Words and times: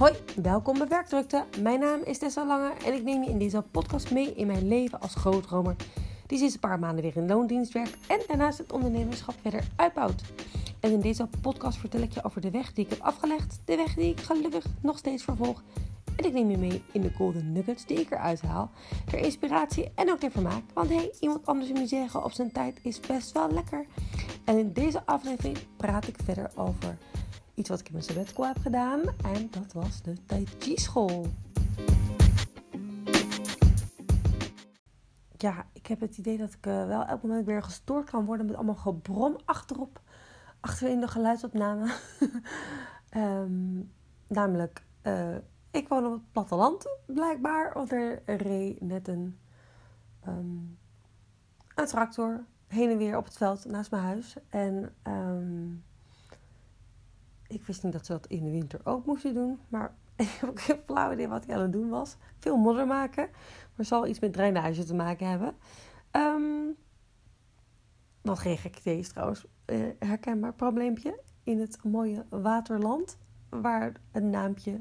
Hoi, 0.00 0.12
welkom 0.42 0.78
bij 0.78 0.88
Werkdrukte. 0.88 1.44
Mijn 1.62 1.80
naam 1.80 2.00
is 2.04 2.18
Tessa 2.18 2.46
Lange 2.46 2.72
en 2.84 2.94
ik 2.94 3.02
neem 3.02 3.22
je 3.22 3.30
in 3.30 3.38
deze 3.38 3.62
podcast 3.70 4.10
mee 4.10 4.34
in 4.34 4.46
mijn 4.46 4.68
leven 4.68 5.00
als 5.00 5.14
grootromer. 5.14 5.76
Die 6.26 6.38
sinds 6.38 6.54
een 6.54 6.60
paar 6.60 6.78
maanden 6.78 7.02
weer 7.02 7.16
in 7.16 7.26
loondienst 7.26 7.72
werkt 7.72 7.96
en 8.06 8.20
daarnaast 8.26 8.58
het 8.58 8.72
ondernemerschap 8.72 9.34
verder 9.40 9.64
uitbouwt. 9.76 10.22
En 10.80 10.90
in 10.90 11.00
deze 11.00 11.28
podcast 11.40 11.78
vertel 11.78 12.00
ik 12.00 12.12
je 12.12 12.24
over 12.24 12.40
de 12.40 12.50
weg 12.50 12.72
die 12.72 12.84
ik 12.84 12.90
heb 12.90 13.00
afgelegd, 13.00 13.60
de 13.64 13.76
weg 13.76 13.94
die 13.94 14.10
ik 14.10 14.20
gelukkig 14.20 14.64
nog 14.82 14.98
steeds 14.98 15.24
vervolg. 15.24 15.62
En 16.16 16.24
ik 16.24 16.32
neem 16.32 16.50
je 16.50 16.58
mee 16.58 16.82
in 16.92 17.00
de 17.00 17.12
golden 17.12 17.52
nuggets 17.52 17.86
die 17.86 18.00
ik 18.00 18.10
eruit 18.10 18.40
haal. 18.40 18.70
Ter 19.10 19.18
inspiratie 19.18 19.90
en 19.94 20.10
ook 20.10 20.18
ter 20.18 20.30
vermaak. 20.30 20.62
Want 20.74 20.88
hey, 20.88 21.12
iemand 21.20 21.46
anders 21.46 21.72
moet 21.72 21.88
zeggen 21.88 22.24
op 22.24 22.32
zijn 22.32 22.52
tijd 22.52 22.78
is 22.82 23.00
best 23.00 23.32
wel 23.32 23.50
lekker. 23.50 23.86
En 24.44 24.58
in 24.58 24.72
deze 24.72 25.06
aflevering 25.06 25.58
praat 25.76 26.06
ik 26.06 26.16
verder 26.24 26.50
over 26.54 26.98
iets 27.60 27.68
wat 27.68 27.80
ik 27.80 27.86
in 27.86 27.92
mijn 27.92 28.04
sabbatical 28.04 28.46
heb 28.46 28.58
gedaan. 28.58 29.00
En 29.22 29.50
dat 29.50 29.72
was 29.72 30.02
de 30.02 30.24
Tai 30.26 30.46
Chi 30.58 30.76
school. 30.76 31.26
Ja, 35.36 35.66
ik 35.72 35.86
heb 35.86 36.00
het 36.00 36.18
idee 36.18 36.38
dat 36.38 36.52
ik 36.52 36.66
uh, 36.66 36.86
wel 36.86 37.04
elk 37.04 37.22
moment 37.22 37.46
weer 37.46 37.62
gestoord 37.62 38.10
kan 38.10 38.24
worden 38.24 38.46
met 38.46 38.54
allemaal 38.54 38.74
gebrom 38.74 39.36
achterop. 39.44 40.00
Achterin 40.60 41.00
de 41.00 41.08
geluidsopname. 41.08 41.94
um, 43.16 43.92
namelijk, 44.38 44.84
uh, 45.02 45.36
ik 45.70 45.88
woon 45.88 46.06
op 46.06 46.12
het 46.12 46.32
platteland 46.32 46.86
blijkbaar. 47.06 47.72
Want 47.74 47.92
er 47.92 48.22
reed 48.24 48.80
net 48.80 49.08
een, 49.08 49.38
um, 50.28 50.78
een 51.74 51.86
tractor 51.86 52.44
heen 52.66 52.90
en 52.90 52.98
weer 52.98 53.16
op 53.16 53.24
het 53.24 53.36
veld 53.36 53.64
naast 53.64 53.90
mijn 53.90 54.02
huis. 54.02 54.36
En 54.48 54.94
um, 55.02 55.84
ik 57.50 57.64
wist 57.64 57.82
niet 57.82 57.92
dat 57.92 58.06
ze 58.06 58.12
dat 58.12 58.26
in 58.26 58.44
de 58.44 58.50
winter 58.50 58.80
ook 58.84 59.06
moesten 59.06 59.34
doen. 59.34 59.60
Maar 59.68 59.94
ik 60.16 60.28
heb 60.40 60.50
ook 60.50 60.60
geen 60.60 60.80
flauw 60.86 61.12
idee 61.12 61.28
wat 61.28 61.46
hij 61.46 61.54
aan 61.54 61.62
het 61.62 61.72
doen 61.72 61.88
was. 61.88 62.16
Veel 62.38 62.56
modder 62.56 62.86
maken. 62.86 63.28
Maar 63.74 63.86
zal 63.86 64.06
iets 64.06 64.20
met 64.20 64.32
drainage 64.32 64.84
te 64.84 64.94
maken 64.94 65.28
hebben. 65.28 65.54
Um, 66.12 66.76
wat 68.22 68.38
geen 68.38 68.58
gek 68.58 68.78
idee 68.78 68.98
is 68.98 69.08
trouwens. 69.08 69.46
Uh, 69.66 69.88
herkenbaar 69.98 70.54
probleempje 70.54 71.20
in 71.42 71.60
het 71.60 71.78
mooie 71.84 72.24
waterland. 72.28 73.18
Waar 73.48 73.92
een 74.12 74.30
naampje 74.30 74.80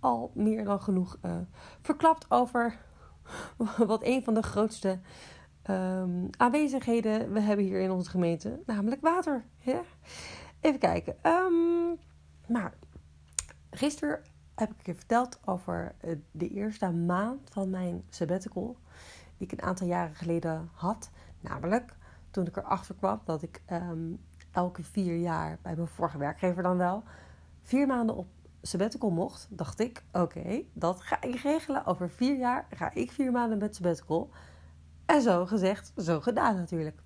al 0.00 0.30
meer 0.34 0.64
dan 0.64 0.80
genoeg 0.80 1.18
uh, 1.24 1.36
verklapt 1.82 2.30
over 2.30 2.78
wat 3.86 4.04
een 4.04 4.24
van 4.24 4.34
de 4.34 4.42
grootste 4.42 5.00
um, 5.70 6.28
aanwezigheden 6.30 7.32
we 7.32 7.40
hebben 7.40 7.64
hier 7.64 7.80
in 7.80 7.90
onze 7.90 8.10
gemeente. 8.10 8.60
Namelijk 8.66 9.00
water. 9.00 9.44
Ja? 9.58 9.80
Even 10.66 10.80
kijken. 10.80 11.16
Maar 12.46 12.74
gisteren 13.70 14.22
heb 14.54 14.70
ik 14.78 14.86
je 14.86 14.94
verteld 14.94 15.40
over 15.44 15.94
eh, 16.00 16.16
de 16.30 16.48
eerste 16.48 16.90
maand 16.90 17.50
van 17.50 17.70
mijn 17.70 18.04
sabbatical. 18.08 18.76
Die 19.36 19.46
ik 19.46 19.52
een 19.52 19.66
aantal 19.66 19.86
jaren 19.86 20.14
geleden 20.14 20.70
had. 20.72 21.10
Namelijk 21.40 21.96
toen 22.30 22.46
ik 22.46 22.56
erachter 22.56 22.94
kwam 22.94 23.20
dat 23.24 23.42
ik 23.42 23.62
um, 23.72 24.20
elke 24.50 24.82
vier 24.82 25.16
jaar 25.16 25.58
bij 25.62 25.74
mijn 25.76 25.88
vorige 25.88 26.18
werkgever 26.18 26.62
dan 26.62 26.76
wel 26.76 27.02
vier 27.62 27.86
maanden 27.86 28.16
op 28.16 28.26
sabbatical 28.62 29.10
mocht. 29.10 29.46
Dacht 29.50 29.80
ik, 29.80 30.04
oké, 30.12 30.62
dat 30.72 31.02
ga 31.02 31.22
ik 31.22 31.34
regelen. 31.34 31.84
Over 31.84 32.10
vier 32.10 32.36
jaar 32.36 32.66
ga 32.70 32.94
ik 32.94 33.12
vier 33.12 33.32
maanden 33.32 33.58
met 33.58 33.74
sabbatical. 33.74 34.30
En 35.04 35.22
zo 35.22 35.46
gezegd, 35.46 35.92
zo 35.96 36.20
gedaan 36.20 36.56
natuurlijk. 36.56 36.98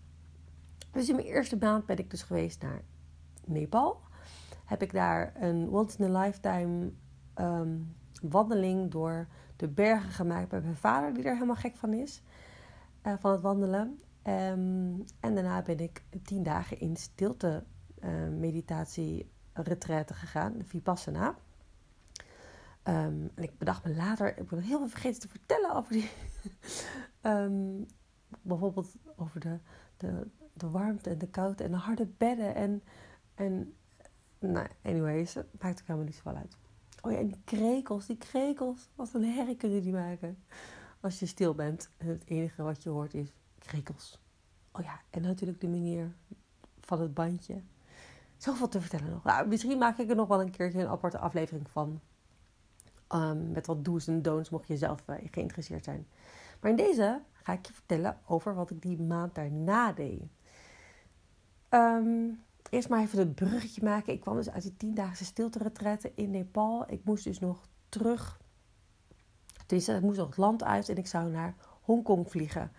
Dus 0.93 1.09
in 1.09 1.15
mijn 1.15 1.27
eerste 1.27 1.57
maand 1.57 1.87
ben 1.87 1.99
ik 1.99 2.11
dus 2.11 2.23
geweest 2.23 2.63
naar 2.63 2.83
Nepal. 3.51 4.01
Heb 4.65 4.83
ik 4.83 4.93
daar 4.93 5.33
een 5.37 5.69
once 5.69 5.99
in 5.99 6.17
a 6.17 6.21
lifetime 6.21 6.91
um, 7.35 7.97
wandeling 8.23 8.91
door 8.91 9.27
de 9.57 9.69
bergen 9.69 10.11
gemaakt 10.11 10.51
met 10.51 10.63
mijn 10.63 10.77
vader, 10.77 11.15
die 11.15 11.25
er 11.25 11.35
helemaal 11.35 11.57
gek 11.57 11.77
van 11.77 11.93
is. 11.93 12.23
Uh, 13.07 13.13
van 13.19 13.31
het 13.31 13.41
wandelen. 13.41 14.01
Um, 14.27 15.05
en 15.21 15.35
daarna 15.35 15.63
ben 15.63 15.79
ik 15.79 16.03
tien 16.23 16.43
dagen 16.43 16.81
in 16.81 16.97
stilte 16.97 17.65
uh, 18.05 18.29
meditatie 18.29 19.31
retraite 19.53 20.15
gegaan, 20.15 20.59
de 20.59 20.65
Vipassana. 20.65 21.29
Um, 22.85 23.31
en 23.35 23.43
ik 23.43 23.59
bedacht 23.59 23.85
me 23.85 23.95
later, 23.95 24.39
ik 24.39 24.49
ben 24.49 24.61
heel 24.61 24.79
veel 24.79 24.89
vergeten 24.89 25.21
te 25.21 25.29
vertellen 25.29 25.75
over 25.75 25.93
die. 25.93 26.11
bijvoorbeeld 28.43 28.95
over 29.17 29.41
de, 29.41 29.59
de, 29.97 30.27
de 30.53 30.71
warmte 30.71 31.11
en 31.11 31.19
de 31.19 31.29
koude 31.29 31.65
en 31.65 31.71
de 31.71 31.77
harde 31.77 32.07
bedden. 32.07 32.55
En, 32.55 32.83
en 33.41 33.75
nou, 34.39 34.67
anyways, 34.83 35.35
maakt 35.35 35.81
ook 35.81 35.87
helemaal 35.87 36.07
niet 36.07 36.15
zoveel 36.15 36.37
uit. 36.37 36.57
Oh 37.03 37.13
ja, 37.13 37.19
en 37.19 37.27
die 37.27 37.41
krekels, 37.45 38.07
die 38.07 38.17
krekels. 38.17 38.89
Wat 38.95 39.15
een 39.15 39.25
herrie 39.25 39.57
kunnen 39.57 39.83
die 39.83 39.93
maken. 39.93 40.39
Als 41.01 41.19
je 41.19 41.27
stil 41.27 41.55
bent 41.55 41.91
en 41.97 42.07
het 42.07 42.23
enige 42.27 42.63
wat 42.63 42.83
je 42.83 42.89
hoort 42.89 43.15
is 43.15 43.33
krekels. 43.59 44.21
Oh 44.73 44.83
ja, 44.83 45.01
en 45.11 45.23
natuurlijk 45.23 45.61
de 45.61 45.69
manier 45.69 46.15
van 46.81 47.01
het 47.01 47.15
bandje. 47.15 47.63
Zoveel 48.37 48.69
te 48.69 48.81
vertellen 48.81 49.11
nog. 49.11 49.25
Nou, 49.25 49.49
misschien 49.49 49.79
maak 49.79 49.99
ik 49.99 50.11
er 50.11 50.17
nog 50.17 50.29
wel 50.29 50.41
een 50.41 50.51
keertje 50.51 50.81
een 50.81 50.89
aparte 50.89 51.19
aflevering 51.19 51.71
van. 51.71 52.01
Um, 53.15 53.51
met 53.51 53.67
wat 53.67 53.85
do's 53.85 54.07
en 54.07 54.23
don'ts, 54.23 54.51
mocht 54.51 54.69
je 54.69 54.77
zelf 54.77 55.05
uh, 55.07 55.17
geïnteresseerd 55.31 55.85
zijn. 55.85 56.07
Maar 56.61 56.71
in 56.71 56.77
deze 56.77 57.21
ga 57.33 57.53
ik 57.53 57.67
je 57.67 57.73
vertellen 57.73 58.19
over 58.27 58.55
wat 58.55 58.71
ik 58.71 58.83
die 58.83 59.01
maand 59.01 59.35
daarna 59.35 59.93
deed. 59.93 60.23
Um, 61.71 62.43
eerst 62.71 62.89
maar 62.89 63.01
even 63.01 63.19
het 63.19 63.35
bruggetje 63.35 63.83
maken. 63.85 64.13
Ik 64.13 64.21
kwam 64.21 64.37
dus 64.37 64.51
uit 64.51 64.63
die 64.63 64.77
tiendaagse 64.77 65.25
stilte 65.25 65.73
in 66.15 66.31
Nepal. 66.31 66.91
Ik 66.91 67.05
moest 67.05 67.25
dus 67.25 67.39
nog 67.39 67.69
terug. 67.89 68.41
Tenminste, 69.67 69.95
ik 69.95 70.03
moest 70.03 70.19
nog 70.19 70.27
het 70.27 70.37
land 70.37 70.65
uit 70.65 70.89
en 70.89 70.97
ik 70.97 71.07
zou 71.07 71.31
naar 71.31 71.55
Hongkong 71.81 72.31
vliegen. 72.31 72.73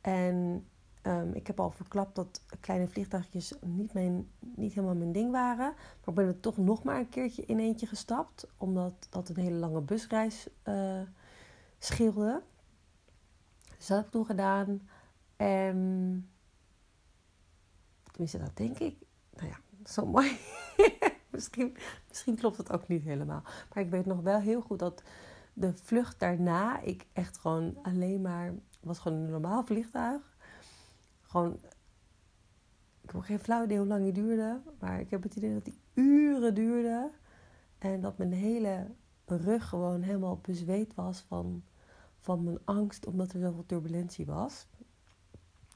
En 0.00 0.66
um, 1.02 1.34
ik 1.34 1.46
heb 1.46 1.60
al 1.60 1.70
verklapt 1.70 2.14
dat 2.14 2.42
kleine 2.60 2.88
vliegtuigjes 2.88 3.52
niet, 3.60 3.92
mijn, 3.92 4.30
niet 4.38 4.72
helemaal 4.72 4.96
mijn 4.96 5.12
ding 5.12 5.30
waren. 5.30 5.74
Maar 5.74 6.08
ik 6.08 6.14
ben 6.14 6.26
er 6.26 6.40
toch 6.40 6.56
nog 6.56 6.82
maar 6.82 6.98
een 6.98 7.08
keertje 7.08 7.44
in 7.44 7.58
eentje 7.58 7.86
gestapt. 7.86 8.46
Omdat 8.56 9.06
dat 9.10 9.28
een 9.28 9.36
hele 9.36 9.56
lange 9.56 9.80
busreis 9.80 10.48
uh, 10.64 11.00
scheelde. 11.78 12.42
Dus 13.76 13.86
dat 13.86 13.96
heb 13.96 14.06
ik 14.06 14.12
toen 14.12 14.26
gedaan. 14.26 14.88
En 15.36 16.30
tenminste, 18.10 18.38
dat 18.38 18.56
denk 18.56 18.78
ik. 18.78 18.96
Nou 19.36 19.48
ja, 19.48 19.58
zo 19.84 20.06
mooi. 20.06 20.38
misschien, 21.30 21.76
misschien 22.08 22.36
klopt 22.36 22.56
het 22.56 22.72
ook 22.72 22.88
niet 22.88 23.02
helemaal. 23.02 23.42
Maar 23.74 23.84
ik 23.84 23.90
weet 23.90 24.06
nog 24.06 24.20
wel 24.20 24.40
heel 24.40 24.60
goed 24.60 24.78
dat 24.78 25.02
de 25.52 25.72
vlucht 25.76 26.20
daarna 26.20 26.80
ik 26.80 27.06
echt 27.12 27.38
gewoon 27.38 27.78
alleen 27.82 28.20
maar 28.20 28.54
was 28.80 28.98
gewoon 28.98 29.18
een 29.18 29.30
normaal 29.30 29.64
vliegtuig. 29.64 30.36
Gewoon, 31.22 31.60
ik 33.00 33.10
heb 33.10 33.20
geen 33.20 33.38
flauw 33.38 33.64
idee 33.64 33.78
hoe 33.78 33.86
lang 33.86 34.02
die 34.02 34.12
duurde, 34.12 34.60
maar 34.78 35.00
ik 35.00 35.10
heb 35.10 35.22
het 35.22 35.36
idee 35.36 35.52
dat 35.52 35.64
die 35.64 35.80
uren 35.94 36.54
duurde 36.54 37.10
en 37.78 38.00
dat 38.00 38.18
mijn 38.18 38.32
hele 38.32 38.86
rug 39.26 39.68
gewoon 39.68 40.02
helemaal 40.02 40.38
bezweet 40.38 40.94
was 40.94 41.20
van, 41.20 41.62
van 42.20 42.44
mijn 42.44 42.58
angst 42.64 43.06
omdat 43.06 43.32
er 43.32 43.40
zoveel 43.40 43.66
turbulentie 43.66 44.26
was. 44.26 44.66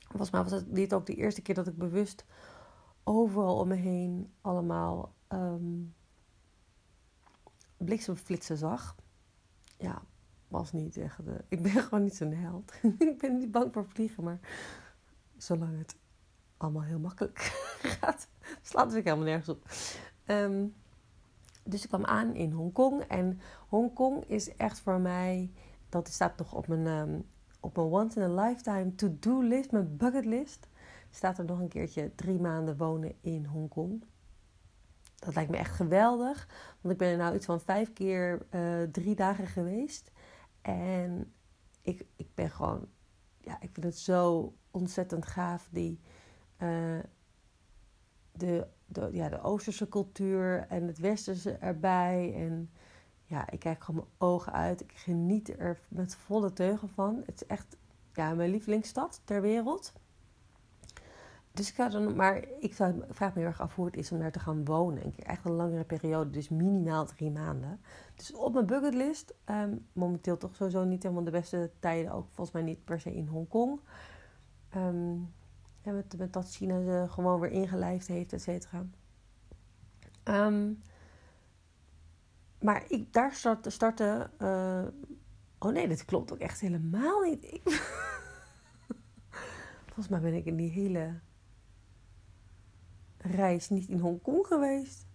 Volgens 0.08 0.30
mij 0.30 0.42
was 0.42 0.52
het 0.52 0.74
dit 0.74 0.94
ook 0.94 1.06
de 1.06 1.14
eerste 1.14 1.42
keer 1.42 1.54
dat 1.54 1.66
ik 1.66 1.78
bewust 1.78 2.24
overal 3.08 3.58
om 3.58 3.68
me 3.68 3.74
heen 3.74 4.32
allemaal 4.40 5.14
um, 5.28 5.94
bliksemflitsen 7.76 8.56
zag. 8.56 8.96
Ja, 9.76 10.02
was 10.48 10.72
niet 10.72 10.96
echt. 10.96 11.24
De, 11.24 11.44
ik 11.48 11.62
ben 11.62 11.72
gewoon 11.82 12.02
niet 12.02 12.16
zo'n 12.16 12.32
held. 12.32 12.72
ik 12.98 13.18
ben 13.18 13.36
niet 13.38 13.50
bang 13.50 13.72
voor 13.72 13.86
vliegen, 13.86 14.24
maar 14.24 14.38
zolang 15.36 15.78
het 15.78 15.96
allemaal 16.56 16.82
heel 16.82 16.98
makkelijk 16.98 17.38
gaat, 18.00 18.28
slaat 18.62 18.92
het 18.92 19.04
helemaal 19.04 19.24
nergens 19.24 19.48
op. 19.48 19.68
Um, 20.26 20.74
dus 21.62 21.82
ik 21.82 21.88
kwam 21.88 22.04
aan 22.04 22.34
in 22.34 22.52
Hongkong. 22.52 23.02
En 23.02 23.40
Hongkong 23.68 24.24
is 24.24 24.56
echt 24.56 24.80
voor 24.80 25.00
mij, 25.00 25.50
dat 25.88 26.08
staat 26.08 26.38
nog 26.38 26.54
op 26.54 26.68
mijn, 26.68 26.86
um, 26.86 27.26
op 27.60 27.76
mijn 27.76 27.88
once 27.88 28.20
in 28.20 28.38
a 28.38 28.46
lifetime 28.46 28.94
to-do 28.94 29.40
list, 29.40 29.70
mijn 29.70 29.96
bucket 29.96 30.24
list. 30.24 30.68
Staat 31.16 31.38
er 31.38 31.44
nog 31.44 31.58
een 31.58 31.68
keertje 31.68 32.14
drie 32.14 32.40
maanden 32.40 32.76
wonen 32.76 33.14
in 33.20 33.44
Hongkong. 33.44 34.04
Dat 35.14 35.34
lijkt 35.34 35.50
me 35.50 35.56
echt 35.56 35.74
geweldig. 35.74 36.48
Want 36.80 36.94
ik 36.94 37.00
ben 37.00 37.10
er 37.10 37.16
nou 37.16 37.34
iets 37.34 37.46
van 37.46 37.60
vijf 37.60 37.92
keer 37.92 38.46
uh, 38.50 38.82
drie 38.82 39.14
dagen 39.14 39.46
geweest. 39.46 40.12
En 40.62 41.32
ik, 41.82 42.06
ik 42.16 42.34
ben 42.34 42.50
gewoon, 42.50 42.88
ja, 43.38 43.60
ik 43.60 43.70
vind 43.72 43.86
het 43.86 43.98
zo 43.98 44.54
ontzettend 44.70 45.26
gaaf. 45.26 45.68
Die, 45.70 46.00
uh, 46.58 46.98
de, 48.32 48.66
de, 48.86 49.08
ja, 49.12 49.28
de 49.28 49.40
Oosterse 49.40 49.88
cultuur 49.88 50.66
en 50.68 50.86
het 50.86 50.98
Westerse 50.98 51.52
erbij. 51.52 52.34
En 52.34 52.70
ja, 53.24 53.50
ik 53.50 53.58
kijk 53.58 53.84
gewoon 53.84 54.00
mijn 54.00 54.30
ogen 54.32 54.52
uit. 54.52 54.80
Ik 54.80 54.92
geniet 54.92 55.58
er 55.58 55.80
met 55.88 56.14
volle 56.14 56.52
teugen 56.52 56.88
van. 56.88 57.22
Het 57.26 57.34
is 57.34 57.46
echt 57.46 57.76
ja, 58.12 58.34
mijn 58.34 58.50
lievelingsstad 58.50 59.20
ter 59.24 59.40
wereld. 59.40 59.92
Dus 61.56 61.68
ik 61.68 61.74
zou 61.74 61.90
dan, 61.90 62.16
maar 62.16 62.44
ik 62.58 62.74
zou, 62.74 63.02
vraag 63.10 63.34
me 63.34 63.40
heel 63.40 63.48
erg 63.48 63.60
af 63.60 63.74
hoe 63.74 63.86
het 63.86 63.96
is 63.96 64.12
om 64.12 64.18
daar 64.18 64.32
te 64.32 64.38
gaan 64.38 64.64
wonen. 64.64 65.12
Keer 65.12 65.24
echt 65.24 65.44
een 65.44 65.52
langere 65.52 65.84
periode, 65.84 66.30
dus 66.30 66.48
minimaal 66.48 67.06
drie 67.06 67.30
maanden. 67.30 67.80
Dus 68.14 68.32
op 68.32 68.52
mijn 68.52 68.66
bucketlist, 68.66 69.34
um, 69.50 69.86
momenteel 69.92 70.36
toch 70.36 70.54
sowieso 70.54 70.84
niet 70.84 71.02
helemaal 71.02 71.24
de 71.24 71.30
beste 71.30 71.70
tijden. 71.78 72.12
Ook 72.12 72.26
volgens 72.26 72.50
mij 72.50 72.62
niet 72.62 72.84
per 72.84 73.00
se 73.00 73.14
in 73.14 73.26
Hongkong. 73.26 73.80
Um, 74.76 75.34
met, 75.82 76.16
met 76.18 76.32
dat 76.32 76.50
China 76.50 76.82
ze 76.82 77.06
gewoon 77.08 77.40
weer 77.40 77.50
ingelijfd 77.50 78.06
heeft, 78.06 78.32
et 78.32 78.42
cetera. 78.42 78.86
Um, 80.24 80.82
maar 82.60 82.84
ik, 82.88 83.12
daar 83.12 83.32
start, 83.32 83.72
startte. 83.72 84.30
Uh, 84.38 84.84
oh 85.58 85.72
nee, 85.72 85.88
dat 85.88 86.04
klopt 86.04 86.32
ook 86.32 86.38
echt 86.38 86.60
helemaal 86.60 87.20
niet. 87.20 87.48
Volgens 89.86 90.08
mij 90.08 90.20
ben 90.20 90.34
ik 90.34 90.44
in 90.44 90.56
die 90.56 90.70
hele 90.70 91.20
reis 93.30 93.68
niet 93.68 93.88
in 93.88 93.98
Hongkong 93.98 94.46
geweest. 94.46 95.06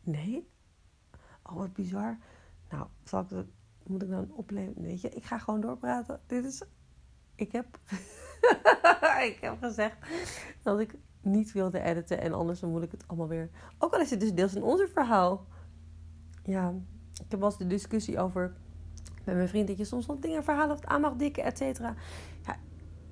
Nee? 0.00 0.48
Oh, 1.42 1.56
wat 1.56 1.72
bizar. 1.72 2.18
Nou, 2.70 2.86
zal 3.04 3.20
ik 3.20 3.28
dat, 3.28 3.46
moet 3.86 4.02
ik 4.02 4.08
dan 4.08 4.32
opleven? 4.32 4.82
Weet 4.82 5.00
je, 5.00 5.08
ik 5.08 5.24
ga 5.24 5.38
gewoon 5.38 5.60
doorpraten. 5.60 6.20
Dit 6.26 6.44
is. 6.44 6.62
Ik 7.34 7.52
heb. 7.52 7.78
ik 9.30 9.38
heb 9.40 9.56
gezegd 9.60 9.96
dat 10.62 10.80
ik 10.80 10.94
niet 11.20 11.52
wilde 11.52 11.80
editen 11.80 12.20
en 12.20 12.32
anders 12.32 12.60
dan 12.60 12.70
moet 12.70 12.82
ik 12.82 12.90
het 12.90 13.08
allemaal 13.08 13.28
weer. 13.28 13.50
Ook 13.78 13.92
al 13.92 14.00
is 14.00 14.10
het 14.10 14.20
dus 14.20 14.34
deels 14.34 14.54
in 14.54 14.62
onze 14.62 14.88
verhaal. 14.88 15.46
Ja, 16.44 16.74
ik 17.12 17.30
heb 17.30 17.40
wel 17.40 17.48
eens 17.48 17.58
de 17.58 17.66
discussie 17.66 18.18
over 18.18 18.56
met 19.24 19.34
mijn 19.36 19.48
vriend 19.48 19.68
dat 19.68 19.78
je 19.78 19.84
soms 19.84 20.06
wat 20.06 20.22
dingen 20.22 20.44
verhalen 20.44 20.76
of 20.76 20.84
aan 20.84 21.00
mag 21.00 21.16
dikken, 21.16 21.44
et 21.44 21.58
cetera. 21.58 21.94
Ja, 22.42 22.56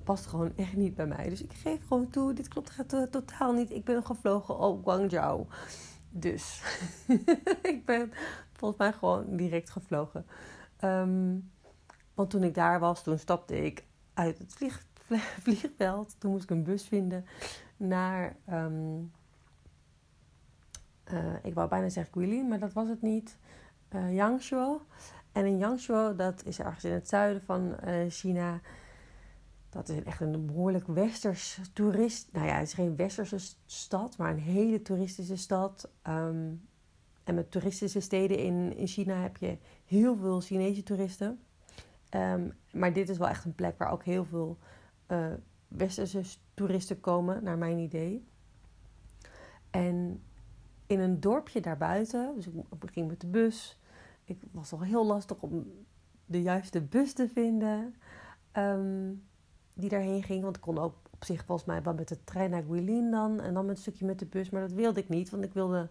past 0.07 0.25
gewoon 0.25 0.51
echt 0.55 0.75
niet 0.75 0.95
bij 0.95 1.07
mij. 1.07 1.29
Dus 1.29 1.43
ik 1.43 1.53
geef 1.53 1.87
gewoon 1.87 2.09
toe, 2.09 2.33
dit 2.33 2.47
klopt 2.47 2.83
totaal 3.11 3.53
niet. 3.53 3.71
Ik 3.71 3.83
ben 3.83 4.05
gevlogen 4.05 4.57
op 4.57 4.83
Guangzhou. 4.83 5.45
Dus 6.09 6.61
ik 7.71 7.81
ben 7.85 8.11
volgens 8.51 8.79
mij 8.79 8.93
gewoon 8.93 9.35
direct 9.35 9.69
gevlogen. 9.69 10.25
Um, 10.83 11.51
want 12.13 12.29
toen 12.29 12.43
ik 12.43 12.53
daar 12.53 12.79
was, 12.79 13.03
toen 13.03 13.19
stapte 13.19 13.65
ik 13.65 13.83
uit 14.13 14.37
het 14.37 14.53
vlieg, 14.53 14.85
vliegveld. 15.43 16.15
Toen 16.19 16.31
moest 16.31 16.43
ik 16.43 16.49
een 16.49 16.63
bus 16.63 16.87
vinden 16.87 17.25
naar. 17.77 18.35
Um, 18.49 19.11
uh, 21.11 21.33
ik 21.43 21.53
wou 21.53 21.69
bijna 21.69 21.89
zeggen 21.89 22.13
Guilin, 22.13 22.47
maar 22.47 22.59
dat 22.59 22.73
was 22.73 22.87
het 22.87 23.01
niet. 23.01 23.37
Uh, 23.95 24.13
Yangshuo. 24.15 24.81
En 25.31 25.45
in 25.45 25.57
Yangshuo, 25.57 26.15
dat 26.15 26.45
is 26.45 26.59
ergens 26.59 26.83
in 26.83 26.91
het 26.91 27.07
zuiden 27.07 27.41
van 27.41 27.75
uh, 27.85 28.09
China. 28.09 28.59
Dat 29.69 29.89
is 29.89 30.03
echt 30.03 30.21
een 30.21 30.45
behoorlijk 30.45 30.87
westers 30.87 31.59
toerist. 31.73 32.29
Nou 32.31 32.47
ja, 32.47 32.53
het 32.53 32.67
is 32.67 32.73
geen 32.73 32.95
westerse 32.95 33.55
stad, 33.65 34.17
maar 34.17 34.31
een 34.31 34.39
hele 34.39 34.81
toeristische 34.81 35.37
stad. 35.37 35.89
Um, 36.07 36.67
en 37.23 37.35
met 37.35 37.51
toeristische 37.51 37.99
steden 37.99 38.37
in, 38.37 38.75
in 38.77 38.87
China 38.87 39.21
heb 39.21 39.37
je 39.37 39.57
heel 39.85 40.15
veel 40.15 40.41
Chinese 40.41 40.83
toeristen. 40.83 41.39
Um, 42.09 42.53
maar 42.71 42.93
dit 42.93 43.09
is 43.09 43.17
wel 43.17 43.27
echt 43.27 43.45
een 43.45 43.55
plek 43.55 43.77
waar 43.77 43.91
ook 43.91 44.03
heel 44.03 44.25
veel 44.25 44.57
uh, 45.07 45.33
westerse 45.67 46.21
toeristen 46.53 46.99
komen, 46.99 47.43
naar 47.43 47.57
mijn 47.57 47.77
idee. 47.77 48.25
En 49.69 50.21
in 50.85 50.99
een 50.99 51.19
dorpje 51.19 51.61
daarbuiten, 51.61 52.35
dus 52.35 52.47
ik 52.47 52.53
ging 52.91 53.07
met 53.07 53.21
de 53.21 53.27
bus. 53.27 53.79
Ik 54.23 54.41
was 54.51 54.71
al 54.71 54.81
heel 54.81 55.05
lastig 55.05 55.41
om 55.41 55.71
de 56.25 56.41
juiste 56.41 56.81
bus 56.81 57.13
te 57.13 57.29
vinden 57.29 57.95
um, 58.53 59.23
die 59.77 59.89
daarheen 59.89 60.23
ging. 60.23 60.43
Want 60.43 60.55
ik 60.55 60.61
kon 60.61 60.77
ook 60.77 60.95
op 61.09 61.23
zich 61.25 61.45
volgens 61.45 61.67
mij 61.67 61.83
wel 61.83 61.93
met 61.93 62.07
de 62.07 62.23
trein 62.23 62.49
naar 62.49 62.63
Guilin 62.63 63.11
dan. 63.11 63.41
En 63.41 63.53
dan 63.53 63.65
met 63.65 63.75
een 63.75 63.81
stukje 63.81 64.05
met 64.05 64.19
de 64.19 64.25
bus. 64.25 64.49
Maar 64.49 64.61
dat 64.61 64.71
wilde 64.71 64.99
ik 64.99 65.09
niet, 65.09 65.29
want 65.29 65.43
ik 65.43 65.53
wilde, 65.53 65.89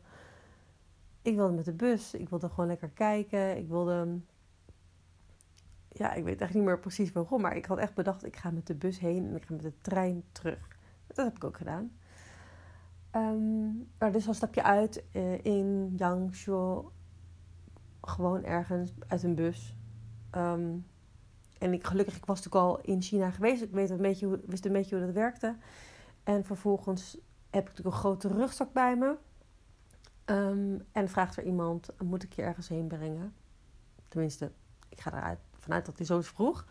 ik 1.23 1.35
wilde 1.35 1.55
met 1.55 1.65
de 1.65 1.73
bus. 1.73 2.15
Ik 2.15 2.29
wilde 2.29 2.49
gewoon 2.49 2.67
lekker 2.67 2.88
kijken. 2.88 3.56
Ik 3.56 3.69
wilde 3.69 4.21
ja, 5.99 6.12
ik 6.12 6.25
weet 6.25 6.41
echt 6.41 6.55
niet 6.55 6.65
meer 6.65 6.79
precies 6.79 7.12
waarom, 7.12 7.41
maar 7.41 7.56
ik 7.56 7.67
had 7.67 7.79
echt 7.79 7.94
bedacht, 7.94 8.25
ik 8.25 8.37
ga 8.37 8.50
met 8.50 8.67
de 8.67 8.75
bus 8.75 8.99
heen 8.99 9.27
en 9.29 9.37
ik 9.37 9.44
ga 9.44 9.55
met 9.55 9.62
de 9.62 9.81
trein 9.81 10.25
terug. 10.32 10.79
Dat 11.06 11.27
heb 11.27 11.37
ik 11.37 11.44
ook 11.44 11.56
gedaan. 11.56 11.91
Um, 13.12 13.89
maar 13.99 14.12
dus 14.12 14.25
dan 14.25 14.35
stap 14.35 14.55
je 14.55 14.62
uit 14.62 15.05
uh, 15.12 15.44
in 15.44 15.94
Yangshuo, 15.97 16.93
gewoon 18.00 18.44
ergens 18.44 18.93
uit 19.06 19.23
een 19.23 19.35
bus. 19.35 19.77
Um, 20.32 20.87
en 21.58 21.73
ik, 21.73 21.87
gelukkig, 21.87 22.17
ik 22.17 22.25
was 22.25 22.44
natuurlijk 22.44 22.64
al 22.64 22.81
in 22.81 23.03
China 23.03 23.31
geweest, 23.31 23.62
ik 23.62 23.73
weet 23.73 23.91
een 23.91 23.97
beetje 23.97 24.26
hoe, 24.26 24.41
wist 24.47 24.64
een 24.64 24.73
beetje 24.73 24.97
hoe 24.97 25.05
dat 25.05 25.14
werkte. 25.14 25.56
En 26.25 26.44
vervolgens 26.44 27.19
heb 27.50 27.62
ik 27.62 27.69
natuurlijk 27.69 27.97
een 27.97 28.00
grote 28.00 28.29
rugzak 28.29 28.73
bij 28.73 28.97
me. 28.97 29.17
Um, 30.25 30.82
en 30.93 31.08
vraagt 31.08 31.37
er 31.37 31.44
iemand, 31.44 31.88
moet 32.05 32.23
ik 32.23 32.32
je 32.32 32.43
ergens 32.43 32.69
heen 32.69 32.87
brengen? 32.87 33.35
Tenminste, 34.08 34.53
ik 34.88 35.00
ga 35.00 35.12
eruit 35.12 35.38
vanuit 35.58 35.87
dat 35.87 35.97
hij 35.97 36.06
zo 36.06 36.20
vroeg. 36.20 36.67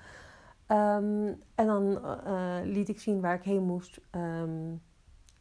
Um, 0.68 1.42
en 1.56 1.66
dan 1.66 1.84
uh, 2.28 2.58
liet 2.64 2.90
ik 2.90 3.00
zien 3.00 3.22
waar 3.22 3.36
ik 3.36 3.44
heen 3.44 3.64
moest. 3.64 4.00
Um, 4.12 4.74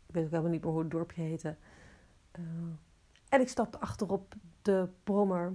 ik 0.07 0.15
weet 0.15 0.25
ook 0.25 0.31
helemaal 0.31 0.51
niet 0.51 0.63
meer 0.63 0.73
hoe 0.73 0.83
het 0.83 0.91
dorpje 0.91 1.23
heette. 1.23 1.57
Uh, 2.39 2.45
en 3.29 3.41
ik 3.41 3.49
stapte 3.49 3.81
achterop 3.81 4.35
de 4.63 4.89
brommer. 5.05 5.53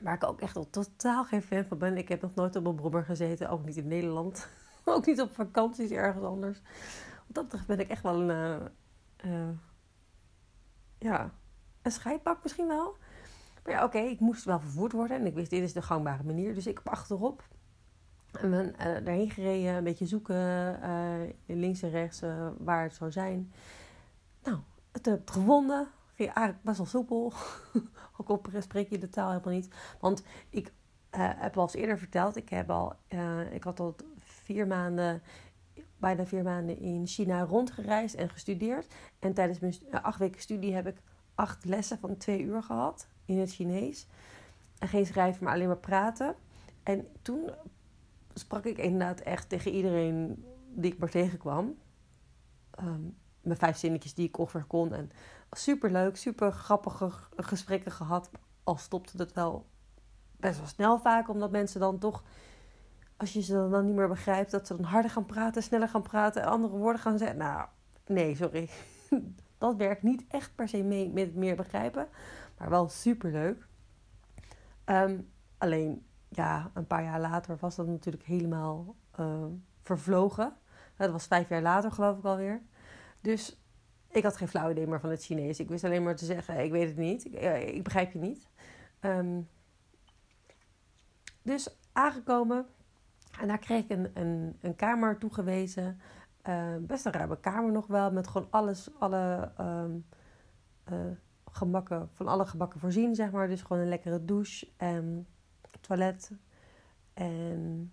Waar 0.00 0.14
ik 0.14 0.24
ook 0.24 0.40
echt 0.40 0.56
al 0.56 0.70
totaal 0.70 1.24
geen 1.24 1.42
fan 1.42 1.64
van 1.64 1.78
ben. 1.78 1.96
Ik 1.96 2.08
heb 2.08 2.22
nog 2.22 2.34
nooit 2.34 2.56
op 2.56 2.66
een 2.66 2.74
brommer 2.74 3.04
gezeten. 3.04 3.48
Ook 3.48 3.64
niet 3.64 3.76
in 3.76 3.88
Nederland. 3.88 4.48
ook 4.84 5.06
niet 5.06 5.20
op 5.20 5.34
vakanties 5.34 5.90
ergens 5.90 6.24
anders. 6.24 6.60
Wat 7.26 7.34
dat 7.34 7.44
betreft 7.44 7.66
ben 7.66 7.80
ik 7.80 7.88
echt 7.88 8.02
wel 8.02 8.20
een... 8.20 8.70
Uh, 9.24 9.48
ja, 10.98 11.30
een 11.82 11.90
scheidbak 11.90 12.42
misschien 12.42 12.66
wel. 12.66 12.96
Maar 13.64 13.72
ja, 13.72 13.84
oké, 13.84 13.98
ik 13.98 14.20
moest 14.20 14.44
wel 14.44 14.60
vervoerd 14.60 14.92
worden. 14.92 15.16
En 15.16 15.26
ik 15.26 15.34
wist, 15.34 15.50
dit 15.50 15.62
is 15.62 15.72
de 15.72 15.82
gangbare 15.82 16.22
manier. 16.22 16.54
Dus 16.54 16.66
ik 16.66 16.76
heb 16.76 16.88
achterop 16.88 17.42
en 18.32 18.50
ben 18.50 18.74
daarheen 18.78 19.30
gereden. 19.30 19.74
Een 19.74 19.84
beetje 19.84 20.06
zoeken, 20.06 20.80
links 21.46 21.82
en 21.82 21.90
rechts, 21.90 22.20
waar 22.58 22.82
het 22.82 22.94
zou 22.94 23.12
zijn. 23.12 23.52
Nou, 24.42 24.58
het 24.92 25.06
heb 25.06 25.30
gevonden. 25.30 25.88
Ging 26.14 26.32
eigenlijk 26.32 26.64
best 26.64 26.76
wel 26.76 26.86
soepel. 26.86 27.32
Ook 28.16 28.28
op 28.28 28.48
spreek 28.58 28.90
je 28.90 28.98
de 28.98 29.08
taal 29.08 29.30
helemaal 29.30 29.54
niet. 29.54 29.74
Want 30.00 30.22
ik 30.50 30.72
heb 31.10 31.56
al 31.56 31.62
eens 31.62 31.74
eerder 31.74 31.98
verteld. 31.98 32.36
Ik, 32.36 32.48
heb 32.48 32.70
al, 32.70 32.92
ik 33.50 33.64
had 33.64 33.80
al 33.80 33.96
vier 34.16 34.66
maanden 34.66 35.22
bijna 35.96 36.26
vier 36.26 36.42
maanden 36.42 36.78
in 36.78 37.06
China 37.06 37.42
rondgereisd 37.42 38.14
en 38.14 38.30
gestudeerd. 38.30 38.94
En 39.18 39.34
tijdens 39.34 39.58
mijn 39.58 39.74
acht 40.02 40.18
weken 40.18 40.40
studie 40.40 40.74
heb 40.74 40.86
ik 40.86 40.96
acht 41.34 41.64
lessen 41.64 41.98
van 41.98 42.16
twee 42.16 42.42
uur 42.42 42.62
gehad 42.62 43.06
in 43.24 43.38
het 43.38 43.52
Chinees. 43.52 44.06
En 44.78 44.88
geen 44.88 45.06
schrijven, 45.06 45.44
maar 45.44 45.54
alleen 45.54 45.66
maar 45.66 45.76
praten. 45.76 46.34
En 46.82 47.06
toen 47.22 47.50
sprak 48.34 48.64
ik 48.64 48.78
inderdaad 48.78 49.20
echt 49.20 49.48
tegen 49.48 49.72
iedereen 49.72 50.44
die 50.68 50.92
ik 50.92 50.98
maar 50.98 51.10
tegenkwam. 51.10 51.74
Um, 52.80 53.16
mijn 53.40 53.58
vijf 53.58 53.76
zinnetjes 53.76 54.14
die 54.14 54.28
ik 54.28 54.38
ongeveer 54.38 54.64
kon. 54.64 54.92
En 54.92 55.10
super 55.58 55.90
leuk, 55.90 56.16
super 56.16 56.52
grappige 56.52 57.10
gesprekken 57.36 57.92
gehad. 57.92 58.30
Al 58.64 58.76
stopte 58.76 59.16
het 59.16 59.32
wel 59.32 59.66
best 60.36 60.58
wel 60.58 60.66
snel 60.68 60.98
vaak, 60.98 61.28
omdat 61.28 61.50
mensen 61.50 61.80
dan 61.80 61.98
toch, 61.98 62.22
als 63.16 63.32
je 63.32 63.42
ze 63.42 63.68
dan 63.70 63.86
niet 63.86 63.94
meer 63.94 64.08
begrijpt, 64.08 64.50
dat 64.50 64.66
ze 64.66 64.76
dan 64.76 64.84
harder 64.84 65.10
gaan 65.10 65.26
praten, 65.26 65.62
sneller 65.62 65.88
gaan 65.88 66.02
praten 66.02 66.42
en 66.42 66.48
andere 66.48 66.76
woorden 66.76 67.00
gaan 67.00 67.18
zeggen. 67.18 67.36
Nou, 67.36 67.68
nee, 68.06 68.36
sorry. 68.36 68.70
Dat 69.58 69.76
werkt 69.76 70.02
niet 70.02 70.24
echt 70.28 70.54
per 70.54 70.68
se 70.68 70.82
mee 70.82 71.10
met 71.10 71.34
meer 71.34 71.56
begrijpen. 71.56 72.08
Maar 72.58 72.70
wel 72.70 72.88
super 72.88 73.30
leuk. 73.30 73.66
Ehm, 74.84 75.20
alleen, 75.58 76.06
ja, 76.28 76.70
een 76.74 76.86
paar 76.86 77.02
jaar 77.02 77.20
later 77.20 77.56
was 77.60 77.76
dat 77.76 77.86
natuurlijk 77.86 78.24
helemaal 78.24 78.96
uh, 79.20 79.44
vervlogen. 79.82 80.56
Dat 80.96 81.10
was 81.10 81.26
vijf 81.26 81.48
jaar 81.48 81.62
later, 81.62 81.92
geloof 81.92 82.18
ik 82.18 82.24
alweer. 82.24 82.62
Dus 83.20 83.63
ik 84.14 84.22
had 84.22 84.36
geen 84.36 84.48
flauw 84.48 84.70
idee 84.70 84.86
meer 84.86 85.00
van 85.00 85.10
het 85.10 85.24
Chinees. 85.24 85.60
Ik 85.60 85.68
wist 85.68 85.84
alleen 85.84 86.02
maar 86.02 86.16
te 86.16 86.24
zeggen: 86.24 86.64
ik 86.64 86.70
weet 86.70 86.88
het 86.88 86.96
niet. 86.96 87.24
Ik, 87.74 87.82
begrijp 87.82 88.12
je 88.12 88.18
niet. 88.18 88.48
Um, 89.00 89.48
dus 91.42 91.76
aangekomen. 91.92 92.66
En 93.40 93.48
daar 93.48 93.58
kreeg 93.58 93.84
ik 93.84 93.90
een, 93.90 94.10
een, 94.14 94.56
een 94.60 94.76
kamer 94.76 95.18
toegewezen. 95.18 96.00
Uh, 96.48 96.76
best 96.80 97.06
een 97.06 97.12
ruime 97.12 97.40
kamer 97.40 97.72
nog 97.72 97.86
wel. 97.86 98.12
Met 98.12 98.28
gewoon 98.28 98.48
alles, 98.50 98.90
alle 98.98 99.52
um, 99.60 100.06
gemakken, 101.50 102.08
van 102.12 102.28
alle 102.28 102.46
gebakken 102.46 102.80
voorzien, 102.80 103.14
zeg 103.14 103.30
maar. 103.30 103.48
Dus 103.48 103.62
gewoon 103.62 103.82
een 103.82 103.88
lekkere 103.88 104.24
douche 104.24 104.68
en 104.76 105.26
toilet 105.80 106.30
en 107.14 107.92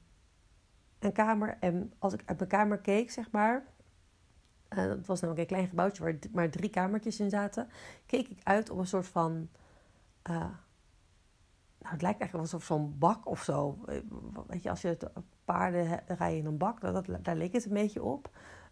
een 1.00 1.14
kamer. 1.14 1.58
En 1.60 1.94
als 2.00 2.14
ik 2.14 2.24
uit 2.26 2.38
mijn 2.38 2.50
kamer 2.50 2.78
keek, 2.78 3.12
zeg 3.12 3.32
maar, 3.32 3.66
uh, 4.78 4.86
dat 4.86 5.06
was 5.06 5.22
namelijk 5.22 5.50
een 5.50 5.56
klein 5.56 5.70
gebouwtje 5.70 6.04
waar 6.04 6.16
maar 6.32 6.50
drie 6.50 6.70
kamertjes 6.70 7.20
in 7.20 7.30
zaten, 7.30 7.70
keek 8.06 8.28
ik 8.28 8.40
uit 8.44 8.70
op 8.70 8.78
een 8.78 8.88
soort 8.88 9.08
van, 9.08 9.50
uh, 10.30 10.36
nou 11.78 11.94
het 11.94 12.02
lijkt 12.02 12.20
eigenlijk 12.20 12.50
soort 12.50 12.64
van 12.64 12.98
bak 12.98 13.28
of 13.28 13.44
zo. 13.44 13.78
Weet 14.48 14.64
je, 14.64 14.70
als 14.70 14.82
je 14.82 14.88
het 14.88 15.10
paarden 15.46 16.04
rijden 16.08 16.38
in 16.38 16.46
een 16.46 16.58
bak. 16.58 16.82
Dat, 16.82 17.06
dat, 17.06 17.24
daar 17.26 17.36
leek 17.36 17.54
het 17.54 17.66
een 17.66 17.74
beetje 17.74 18.04
op. 18.04 18.30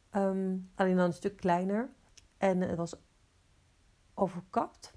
Ehm, 0.10 0.58
alleen 0.75 0.96
dan 0.96 1.06
een 1.06 1.13
stuk 1.13 1.38
kleiner. 1.38 1.89
En 2.38 2.62
het 2.62 2.77
was 2.77 2.96
overkapt. 4.13 4.94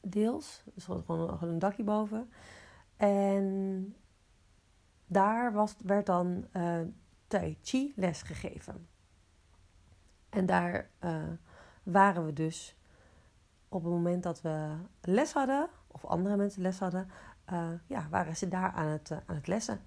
Deels. 0.00 0.62
Dus 0.74 0.88
er 0.88 1.02
gewoon, 1.06 1.38
een 1.42 1.58
dakje 1.58 1.84
boven. 1.84 2.30
En 2.96 3.96
daar 5.06 5.52
was, 5.52 5.76
werd 5.84 6.06
dan 6.06 6.46
Tai 7.26 7.58
Chi 7.62 7.92
les 7.96 8.22
gegeven. 8.22 8.88
En 10.30 10.46
daar 10.46 10.90
uh, 11.04 11.22
waren 11.82 12.26
we 12.26 12.32
dus 12.32 12.76
op 13.68 13.82
het 13.82 13.92
moment 13.92 14.22
dat 14.22 14.40
we 14.42 14.74
les 15.00 15.32
hadden, 15.32 15.68
of 15.86 16.04
andere 16.04 16.36
mensen 16.36 16.62
les 16.62 16.78
hadden, 16.78 17.10
uh, 17.52 17.68
ja, 17.86 18.08
waren 18.10 18.36
ze 18.36 18.48
daar 18.48 18.72
aan 18.72 18.86
het, 18.86 19.10
aan 19.10 19.36
het 19.36 19.46
lessen. 19.46 19.80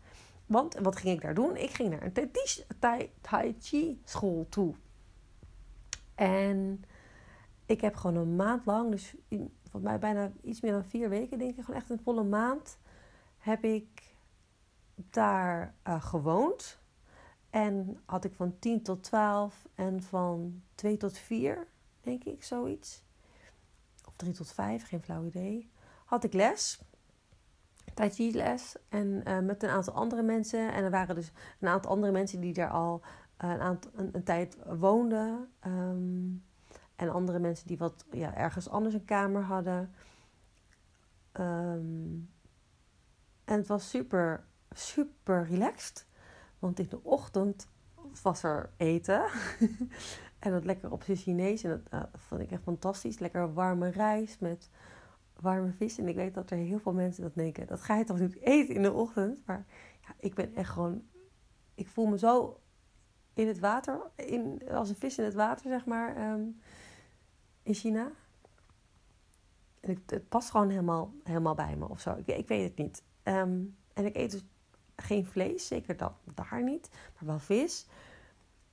Want 0.46 0.76
wat 0.76 0.96
ging 0.96 1.16
ik 1.16 1.22
daar 1.22 1.34
doen? 1.34 1.56
Ik 1.56 1.70
ging 1.70 1.90
naar 1.90 2.04
een 2.04 2.32
tai, 3.22 3.56
Chi 3.60 4.02
school 4.04 4.46
toe. 4.50 4.76
En 6.16 6.84
ik 7.66 7.82
heb 7.82 7.96
gewoon 7.96 8.16
een 8.16 8.36
maand 8.36 8.66
lang, 8.66 8.92
dus 8.92 9.16
volgens 9.62 9.84
mij 9.84 10.00
bijna 10.00 10.32
iets 10.42 10.62
meer 10.62 10.72
dan 10.72 10.86
vier 10.86 11.10
weken, 11.10 11.38
denk 11.38 11.58
ik, 11.58 11.64
gewoon 11.64 11.80
echt 11.80 11.90
een 11.90 12.02
volle 12.04 12.24
maand, 12.24 12.78
heb 13.38 13.64
ik 13.64 14.16
daar 14.96 15.76
gewoond. 15.86 16.82
En 17.54 18.00
had 18.06 18.24
ik 18.24 18.34
van 18.34 18.60
10 18.60 18.82
tot 18.82 19.04
12 19.04 19.68
en 19.76 20.04
van 20.04 20.62
2 20.76 20.98
tot 20.98 21.18
4, 21.18 21.68
denk 22.02 22.24
ik, 22.24 22.44
zoiets. 22.44 23.04
Of 24.08 24.14
3 24.16 24.34
tot 24.34 24.52
5, 24.52 24.88
geen 24.88 25.02
flauw 25.02 25.26
idee. 25.26 25.72
Had 26.06 26.24
ik 26.24 26.34
les. 26.34 26.82
Tai 27.94 28.10
Chi 28.10 28.34
les. 28.34 28.76
En 28.90 29.24
uh, 29.28 29.40
met 29.40 29.64
een 29.64 29.70
aantal 29.70 29.94
andere 29.94 30.22
mensen. 30.22 30.74
En 30.74 30.84
er 30.84 30.90
waren 30.90 31.16
dus 31.16 31.32
een 31.60 31.68
aantal 31.68 31.92
andere 31.92 32.12
mensen 32.12 32.42
die 32.42 32.54
daar 32.54 32.70
al 32.70 33.02
uh, 33.44 33.50
een, 33.50 33.62
aantal, 33.62 33.92
een, 33.96 34.24
tijd 34.24 34.58
woonden. 34.66 35.50
Um, 35.66 36.44
en 36.96 37.10
andere 37.10 37.40
mensen 37.40 37.68
die 37.68 37.78
wat 37.78 38.06
ja, 38.12 38.36
ergens 38.36 38.70
anders 38.70 38.94
een 38.94 39.06
kamer 39.06 39.44
hadden. 39.44 39.94
Um, 41.40 42.30
en 43.46 43.58
het 43.58 43.68
was 43.68 43.90
super, 43.90 44.46
super 44.72 45.46
relaxed. 45.46 46.06
Want 46.63 46.79
in 46.79 46.89
de 46.89 47.03
ochtend 47.03 47.67
was 48.22 48.43
er 48.43 48.70
eten. 48.77 49.25
en 50.39 50.51
dat 50.51 50.65
lekker 50.65 50.91
op 50.91 51.03
zijn 51.03 51.17
Chinees. 51.17 51.63
En 51.63 51.70
dat 51.70 52.01
uh, 52.01 52.08
vond 52.13 52.41
ik 52.41 52.51
echt 52.51 52.62
fantastisch. 52.62 53.20
Lekker 53.20 53.53
warme 53.53 53.89
rijst 53.89 54.39
met 54.39 54.70
warme 55.39 55.72
vis. 55.72 55.98
En 55.98 56.08
ik 56.08 56.15
weet 56.15 56.34
dat 56.34 56.50
er 56.50 56.58
heel 56.58 56.79
veel 56.79 56.93
mensen 56.93 57.24
dat 57.24 57.36
denken. 57.36 57.67
Dat 57.67 57.82
ga 57.82 57.96
je 57.96 58.03
toch 58.03 58.20
niet 58.20 58.39
eten 58.39 58.75
in 58.75 58.82
de 58.82 58.91
ochtend? 58.91 59.46
Maar 59.46 59.65
ja, 60.01 60.15
ik 60.20 60.34
ben 60.34 60.55
echt 60.55 60.70
gewoon... 60.70 61.03
Ik 61.75 61.88
voel 61.88 62.05
me 62.05 62.17
zo 62.17 62.60
in 63.34 63.48
het 63.48 63.60
water. 63.60 64.01
In, 64.15 64.70
als 64.70 64.89
een 64.89 64.96
vis 64.96 65.17
in 65.17 65.24
het 65.24 65.34
water, 65.34 65.70
zeg 65.70 65.86
maar. 65.86 66.32
Um, 66.32 66.60
in 67.63 67.74
China. 67.74 68.12
Het, 69.79 70.29
past 70.29 70.50
gewoon 70.50 70.70
helemaal, 70.70 71.13
helemaal 71.24 71.55
bij 71.55 71.75
me 71.75 71.89
of 71.89 72.00
zo. 72.00 72.15
Ik, 72.15 72.27
ik 72.27 72.48
weet 72.48 72.63
het 72.63 72.77
niet. 72.77 73.03
Um, 73.24 73.75
en 73.93 74.05
ik 74.05 74.15
eet 74.15 74.32
dus 74.32 74.43
geen 74.96 75.26
vlees, 75.26 75.68
zeker 75.68 75.98
dat 75.98 76.14
daar 76.34 76.64
niet, 76.64 76.90
maar 77.14 77.26
wel 77.26 77.40
vis. 77.40 77.88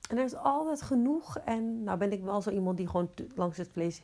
En 0.09 0.19
er 0.19 0.25
is 0.25 0.37
altijd 0.37 0.83
genoeg. 0.83 1.39
En 1.39 1.83
nou 1.83 1.99
ben 1.99 2.12
ik 2.12 2.23
wel 2.23 2.43
zo 2.43 2.50
iemand 2.50 2.77
die 2.77 2.87
gewoon 2.87 3.11
langs 3.35 3.57
het 3.57 3.69
vlees 3.69 4.03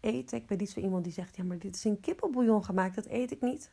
eet. 0.00 0.32
Ik 0.32 0.46
ben 0.46 0.58
niet 0.58 0.70
zo 0.70 0.80
iemand 0.80 1.04
die 1.04 1.12
zegt, 1.12 1.36
ja 1.36 1.44
maar 1.44 1.58
dit 1.58 1.74
is 1.74 1.84
in 1.84 2.00
kippenbouillon 2.00 2.64
gemaakt, 2.64 2.94
dat 2.94 3.06
eet 3.06 3.30
ik 3.30 3.40
niet. 3.40 3.72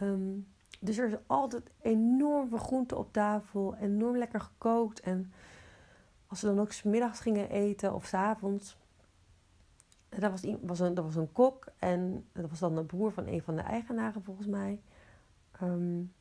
Um, 0.00 0.46
dus 0.80 0.98
er 0.98 1.06
is 1.06 1.18
altijd 1.26 1.70
enorm 1.80 2.58
groente 2.58 2.96
op 2.96 3.12
tafel, 3.12 3.74
enorm 3.74 4.16
lekker 4.16 4.40
gekookt. 4.40 5.00
En 5.00 5.32
als 6.26 6.40
we 6.40 6.46
dan 6.46 6.60
ook 6.60 6.72
smiddags 6.72 7.20
gingen 7.20 7.50
eten 7.50 7.94
of 7.94 8.06
s 8.06 8.14
avonds. 8.14 8.76
Dat 10.08 10.30
was, 10.30 10.54
was, 10.60 10.80
een, 10.80 10.94
was 10.94 11.16
een 11.16 11.32
kok 11.32 11.66
en 11.78 12.26
dat 12.32 12.50
was 12.50 12.58
dan 12.58 12.74
de 12.74 12.84
broer 12.84 13.12
van 13.12 13.26
een 13.26 13.42
van 13.42 13.56
de 13.56 13.62
eigenaren 13.62 14.22
volgens 14.22 14.46
mij. 14.46 14.80
Um, 15.62 16.12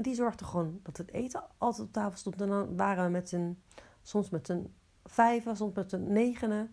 en 0.00 0.06
die 0.06 0.14
zorgde 0.14 0.44
gewoon 0.44 0.80
dat 0.82 0.96
het 0.96 1.12
eten 1.12 1.42
altijd 1.58 1.86
op 1.86 1.92
tafel 1.92 2.18
stond. 2.18 2.40
En 2.40 2.48
dan 2.48 2.76
waren 2.76 3.04
we 3.04 3.10
met 3.10 3.28
z'n, 3.28 3.58
soms 4.02 4.30
met 4.30 4.46
z'n 4.46 4.74
vijven, 5.04 5.56
soms 5.56 5.74
met 5.74 5.90
z'n 5.90 6.12
negenen, 6.12 6.70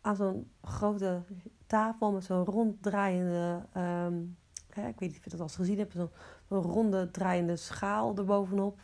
aan 0.00 0.16
zo'n 0.16 0.50
grote 0.62 1.22
tafel 1.66 2.12
met 2.12 2.24
zo'n 2.24 2.44
ronddraaiende, 2.44 3.66
um, 3.76 4.36
hè, 4.70 4.88
ik 4.88 4.98
weet 5.00 5.08
niet 5.08 5.18
of 5.18 5.24
je 5.24 5.30
dat 5.30 5.40
al 5.40 5.48
gezien 5.48 5.78
hebt, 5.78 5.92
zo'n 5.92 6.10
zo 6.48 6.60
ronde 6.60 7.10
draaiende 7.10 7.56
schaal 7.56 8.16
erbovenop. 8.16 8.80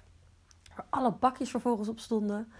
Waar 0.77 0.87
alle 0.91 1.13
bakjes 1.13 1.51
vervolgens 1.51 1.89
op 1.89 1.99
stonden. 1.99 2.53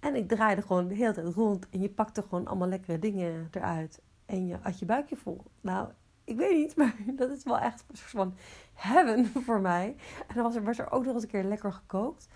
En 0.00 0.14
ik 0.14 0.28
draaide 0.28 0.62
gewoon 0.62 0.88
de 0.88 0.94
hele 0.94 1.12
tijd 1.12 1.34
rond 1.34 1.68
en 1.68 1.80
je 1.80 1.90
pakte 1.90 2.22
gewoon 2.22 2.46
allemaal 2.46 2.68
lekkere 2.68 2.98
dingen 2.98 3.48
eruit. 3.50 4.00
En 4.24 4.46
je 4.46 4.58
had 4.62 4.78
je 4.78 4.86
buikje 4.86 5.16
vol. 5.16 5.42
Nou, 5.60 5.88
ik 6.26 6.36
weet 6.36 6.56
niet, 6.56 6.76
maar 6.80 6.94
dat 7.06 7.30
is 7.30 7.44
wel 7.44 7.58
echt 7.58 7.84
een 7.88 7.96
soort 7.96 8.10
van 8.10 8.34
heaven 8.74 9.26
voor 9.46 9.60
mij. 9.60 9.96
En 10.28 10.34
dan 10.34 10.42
was 10.42 10.54
er, 10.54 10.64
was 10.64 10.78
er 10.78 10.90
ook 10.90 11.04
nog 11.04 11.14
eens 11.14 11.22
een 11.22 11.28
keer 11.28 11.44
lekker 11.44 11.72
gekookt. 11.72 12.28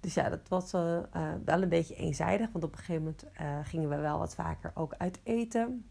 Dus 0.00 0.14
ja, 0.14 0.28
dat 0.28 0.48
was 0.48 0.74
uh, 0.74 0.98
uh, 1.16 1.32
wel 1.44 1.62
een 1.62 1.68
beetje 1.68 1.94
eenzijdig. 1.94 2.52
Want 2.52 2.64
op 2.64 2.72
een 2.72 2.78
gegeven 2.78 3.02
moment 3.02 3.24
uh, 3.40 3.58
gingen 3.62 3.88
we 3.88 3.96
wel 3.96 4.18
wat 4.18 4.34
vaker 4.34 4.70
ook 4.74 4.94
uit 4.98 5.20
eten. 5.22 5.90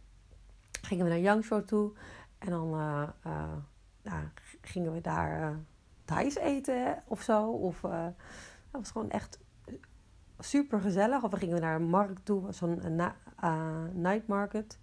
Gingen 0.82 1.06
we 1.06 1.12
naar 1.12 1.20
Yangshuo 1.20 1.64
toe. 1.64 1.94
En 2.38 2.50
dan 2.50 2.70
nou, 4.02 4.24
gingen 4.62 4.94
we 4.94 5.02
daar 5.02 5.60
Thais 6.06 6.36
eten 6.36 7.04
of 7.08 7.22
zo. 7.22 7.50
Of 7.50 7.80
dat 7.82 8.14
was 8.72 8.92
gewoon 8.92 9.10
echt 9.10 9.40
super 10.40 10.82
gezellig. 10.82 11.24
Of 11.24 11.32
we 11.32 11.38
gingen 11.38 11.62
naar 11.62 11.76
een 11.76 11.90
markt 11.90 12.26
toe. 12.26 12.52
Zo'n 12.54 13.02
night 13.94 14.28
market 14.28 14.80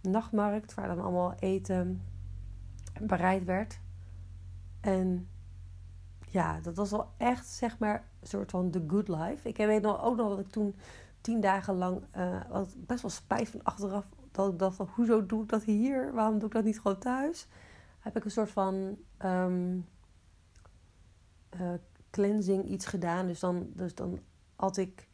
nachtmarkt 0.00 0.74
waar 0.74 0.88
dan 0.88 1.00
allemaal 1.00 1.34
eten 1.34 2.02
bereid 3.00 3.44
werd. 3.44 3.80
En 4.80 5.28
ja, 6.28 6.60
dat 6.60 6.76
was 6.76 6.90
wel 6.90 7.08
echt 7.16 7.46
zeg 7.46 7.78
maar 7.78 8.08
een 8.20 8.26
soort 8.26 8.50
van 8.50 8.70
the 8.70 8.84
good 8.86 9.08
life. 9.08 9.48
Ik 9.48 9.56
weet 9.56 9.82
nog, 9.82 10.02
ook 10.02 10.16
nog 10.16 10.28
dat 10.28 10.38
ik 10.38 10.48
toen 10.48 10.74
tien 11.20 11.40
dagen 11.40 11.74
lang 11.74 12.02
uh, 12.16 12.62
best 12.76 13.02
wel 13.02 13.10
spijt 13.10 13.48
van 13.48 13.62
achteraf. 13.62 14.06
Dat 14.30 14.52
ik 14.52 14.58
dacht, 14.58 14.78
hoezo 14.78 15.26
doe 15.26 15.42
ik 15.42 15.48
dat 15.48 15.62
hier? 15.62 16.12
Waarom 16.12 16.38
doe 16.38 16.48
ik 16.48 16.54
dat 16.54 16.64
niet 16.64 16.80
gewoon 16.80 16.98
thuis? 16.98 17.48
Heb 17.98 18.16
ik 18.16 18.24
een 18.24 18.30
soort 18.30 18.50
van 18.50 18.98
um, 19.24 19.86
uh, 21.60 21.72
cleansing 22.10 22.64
iets 22.64 22.86
gedaan. 22.86 23.26
Dus 23.26 23.40
dan, 23.40 23.70
dus 23.74 23.94
dan 23.94 24.18
had 24.56 24.76
ik 24.76 25.08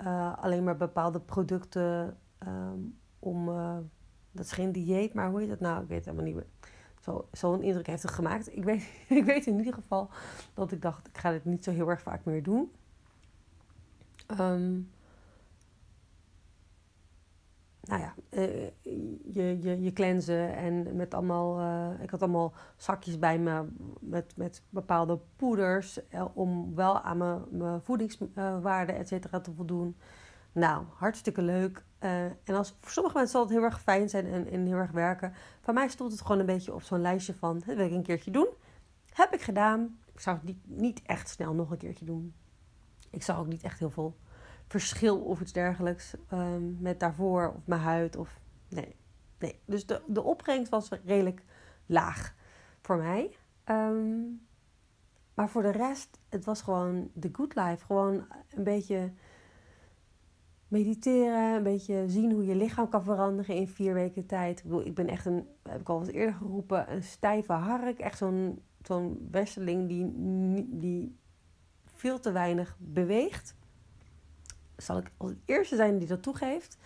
uh, 0.00 0.38
alleen 0.38 0.64
maar 0.64 0.76
bepaalde 0.76 1.20
producten 1.20 2.18
um, 2.38 2.98
om 3.18 3.48
dat 4.38 4.46
is 4.46 4.52
geen 4.52 4.72
dieet, 4.72 5.14
maar 5.14 5.30
hoe 5.30 5.40
heet 5.40 5.48
dat 5.48 5.60
nou? 5.60 5.82
Ik 5.82 5.88
weet 5.88 5.96
het 5.96 6.06
helemaal 6.06 6.26
niet 6.26 6.34
meer. 6.34 6.46
Zo'n 7.00 7.22
zo 7.32 7.54
indruk 7.54 7.86
heeft 7.86 8.02
het 8.02 8.10
gemaakt. 8.10 8.56
Ik 8.56 8.64
weet, 8.64 8.82
ik 9.18 9.24
weet 9.24 9.46
in 9.46 9.58
ieder 9.58 9.74
geval 9.74 10.10
dat 10.54 10.72
ik 10.72 10.82
dacht, 10.82 11.08
ik 11.08 11.18
ga 11.18 11.30
dit 11.30 11.44
niet 11.44 11.64
zo 11.64 11.70
heel 11.70 11.88
erg 11.88 12.02
vaak 12.02 12.24
meer 12.24 12.42
doen. 12.42 12.72
Um, 14.40 14.90
nou 17.80 18.00
ja, 18.00 18.14
uh, 18.30 18.68
je, 19.32 19.58
je, 19.60 19.82
je 19.82 19.92
cleansen 19.92 20.56
en 20.56 20.96
met 20.96 21.14
allemaal, 21.14 21.60
uh, 21.60 22.02
ik 22.02 22.10
had 22.10 22.22
allemaal 22.22 22.52
zakjes 22.76 23.18
bij 23.18 23.38
me 23.38 23.64
met, 24.00 24.36
met 24.36 24.62
bepaalde 24.68 25.18
poeders 25.36 26.00
uh, 26.14 26.24
om 26.34 26.74
wel 26.74 27.00
aan 27.00 27.16
mijn, 27.16 27.42
mijn 27.50 27.80
voedingswaarden 27.80 28.96
et 28.96 29.08
te 29.44 29.52
voldoen. 29.56 29.96
Nou, 30.52 30.84
hartstikke 30.94 31.42
leuk. 31.42 31.84
Uh, 32.00 32.24
en 32.24 32.54
als, 32.54 32.76
voor 32.80 32.90
sommige 32.90 33.16
mensen 33.16 33.32
zal 33.32 33.42
het 33.42 33.52
heel 33.52 33.62
erg 33.62 33.80
fijn 33.80 34.08
zijn 34.08 34.46
en, 34.46 34.66
heel 34.66 34.76
erg 34.76 34.90
werken. 34.90 35.34
Voor 35.60 35.74
mij 35.74 35.88
stond 35.88 36.12
het 36.12 36.20
gewoon 36.20 36.38
een 36.38 36.46
beetje 36.46 36.74
op 36.74 36.82
zo'n 36.82 37.00
lijstje 37.00 37.34
van... 37.34 37.58
Dat 37.66 37.76
wil 37.76 37.86
ik 37.86 37.92
een 37.92 38.02
keertje 38.02 38.30
doen. 38.30 38.48
Heb 39.12 39.34
ik 39.34 39.40
gedaan. 39.40 39.98
Ik 40.12 40.20
zou 40.20 40.36
het 40.36 40.44
niet, 40.44 40.58
niet 40.64 41.02
echt 41.02 41.28
snel 41.28 41.54
nog 41.54 41.70
een 41.70 41.78
keertje 41.78 42.04
doen. 42.04 42.34
Ik 43.10 43.22
zag 43.22 43.38
ook 43.38 43.46
niet 43.46 43.62
echt 43.62 43.78
heel 43.78 43.90
veel 43.90 44.16
verschil 44.66 45.18
of 45.18 45.40
iets 45.40 45.52
dergelijks... 45.52 46.14
Um, 46.32 46.76
met 46.80 47.00
daarvoor 47.00 47.52
of 47.56 47.66
mijn 47.66 47.80
huid 47.80 48.16
of... 48.16 48.40
Nee, 48.68 48.96
nee. 49.38 49.60
Dus 49.64 49.86
de, 49.86 50.02
de 50.06 50.22
opbrengst 50.22 50.70
was 50.70 50.88
redelijk 51.04 51.42
laag 51.86 52.34
voor 52.80 52.96
mij. 52.96 53.36
Um, 53.64 54.46
maar 55.34 55.48
voor 55.48 55.62
de 55.62 55.70
rest, 55.70 56.18
het 56.28 56.44
was 56.44 56.62
gewoon 56.62 57.10
de 57.14 57.28
good 57.32 57.54
life. 57.54 57.84
Gewoon 57.84 58.26
een 58.50 58.64
beetje 58.64 59.12
mediteren, 60.68 61.54
een 61.54 61.62
beetje 61.62 62.04
zien 62.08 62.32
hoe 62.32 62.44
je 62.44 62.54
lichaam 62.54 62.88
kan 62.88 63.04
veranderen 63.04 63.56
in 63.56 63.68
vier 63.68 63.94
weken 63.94 64.26
tijd. 64.26 64.58
Ik 64.58 64.64
bedoel, 64.64 64.86
ik 64.86 64.94
ben 64.94 65.08
echt 65.08 65.26
een, 65.26 65.46
heb 65.62 65.80
ik 65.80 65.88
al 65.88 66.00
eens 66.00 66.10
eerder 66.10 66.34
geroepen, 66.34 66.92
een 66.92 67.02
stijve 67.02 67.52
hark. 67.52 67.98
Echt 67.98 68.18
zo'n 68.18 68.62
zo'n 68.82 69.28
westeling 69.30 69.88
die, 69.88 70.12
die 70.78 71.18
veel 71.84 72.20
te 72.20 72.32
weinig 72.32 72.76
beweegt. 72.78 73.56
Zal 74.76 74.98
ik 74.98 75.10
als 75.16 75.32
eerste 75.44 75.76
zijn 75.76 75.98
die 75.98 76.08
dat 76.08 76.22
toegeeft. 76.22 76.78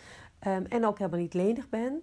Um, 0.46 0.64
en 0.64 0.86
ook 0.86 0.98
helemaal 0.98 1.20
niet 1.20 1.34
lenig 1.34 1.68
ben. 1.68 2.02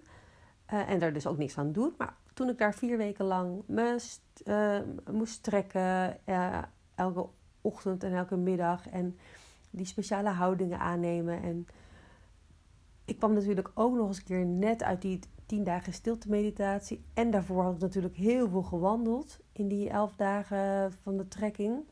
Uh, 0.72 0.90
en 0.90 0.98
daar 0.98 1.12
dus 1.12 1.26
ook 1.26 1.38
niks 1.38 1.58
aan 1.58 1.72
doet. 1.72 1.98
Maar 1.98 2.16
toen 2.34 2.48
ik 2.48 2.58
daar 2.58 2.74
vier 2.74 2.96
weken 2.96 3.24
lang 3.24 3.62
moest, 3.66 4.22
uh, 4.44 4.78
moest 5.10 5.42
trekken, 5.42 6.16
uh, 6.26 6.62
elke 6.94 7.26
ochtend 7.60 8.04
en 8.04 8.12
elke 8.12 8.36
middag. 8.36 8.88
En 8.88 9.18
die 9.70 9.86
speciale 9.86 10.28
houdingen 10.28 10.78
aannemen. 10.78 11.42
En 11.42 11.66
ik 13.04 13.18
kwam 13.18 13.32
natuurlijk 13.32 13.70
ook 13.74 13.94
nog 13.94 14.06
eens 14.06 14.18
een 14.18 14.24
keer 14.24 14.46
net 14.46 14.82
uit 14.82 15.02
die 15.02 15.20
tien 15.46 15.64
dagen 15.64 15.92
stilte 15.92 16.28
meditatie. 16.28 17.04
En 17.14 17.30
daarvoor 17.30 17.62
had 17.62 17.74
ik 17.74 17.80
natuurlijk 17.80 18.16
heel 18.16 18.48
veel 18.48 18.62
gewandeld 18.62 19.38
in 19.52 19.68
die 19.68 19.88
elf 19.88 20.16
dagen 20.16 20.92
van 21.02 21.16
de 21.16 21.28
trekking. 21.28 21.84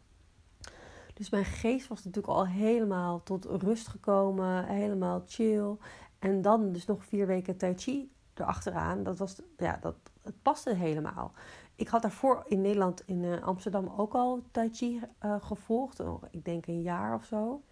Dus 1.14 1.30
mijn 1.30 1.44
geest 1.44 1.88
was 1.88 2.04
natuurlijk 2.04 2.34
al 2.34 2.46
helemaal 2.46 3.22
tot 3.22 3.44
rust 3.44 3.88
gekomen, 3.88 4.64
helemaal 4.64 5.22
chill. 5.26 5.76
En 6.18 6.42
dan 6.42 6.72
dus 6.72 6.86
nog 6.86 7.04
vier 7.04 7.26
weken 7.26 7.56
Tai 7.56 7.74
Chi 7.76 8.12
erachteraan. 8.34 9.02
Dat 9.02 9.18
was, 9.18 9.40
ja, 9.56 9.78
dat, 9.80 9.94
het 10.22 10.42
paste 10.42 10.74
helemaal. 10.74 11.32
Ik 11.74 11.88
had 11.88 12.02
daarvoor 12.02 12.44
in 12.46 12.60
Nederland, 12.60 13.02
in 13.06 13.22
uh, 13.22 13.42
Amsterdam, 13.42 13.92
ook 13.96 14.14
al 14.14 14.42
Tai 14.50 14.68
Chi 14.72 15.00
uh, 15.24 15.36
gevolgd. 15.40 16.02
Ik 16.30 16.44
denk 16.44 16.66
een 16.66 16.82
jaar 16.82 17.14
of 17.14 17.24
zo. 17.24 17.62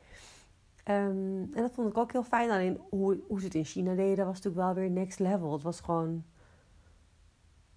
Um, 0.88 1.55
en 1.55 1.62
dat 1.62 1.73
vond 1.73 1.88
ik 1.88 1.99
ook 1.99 2.12
heel 2.12 2.23
fijn. 2.23 2.50
Alleen 2.50 2.81
hoe, 2.90 3.21
hoe 3.28 3.38
ze 3.38 3.45
het 3.45 3.55
in 3.55 3.64
China 3.64 3.95
deden, 3.95 4.26
was 4.26 4.35
natuurlijk 4.35 4.64
wel 4.64 4.75
weer 4.75 4.90
next 4.90 5.19
level. 5.19 5.52
Het 5.52 5.62
was 5.62 5.81
gewoon. 5.81 6.25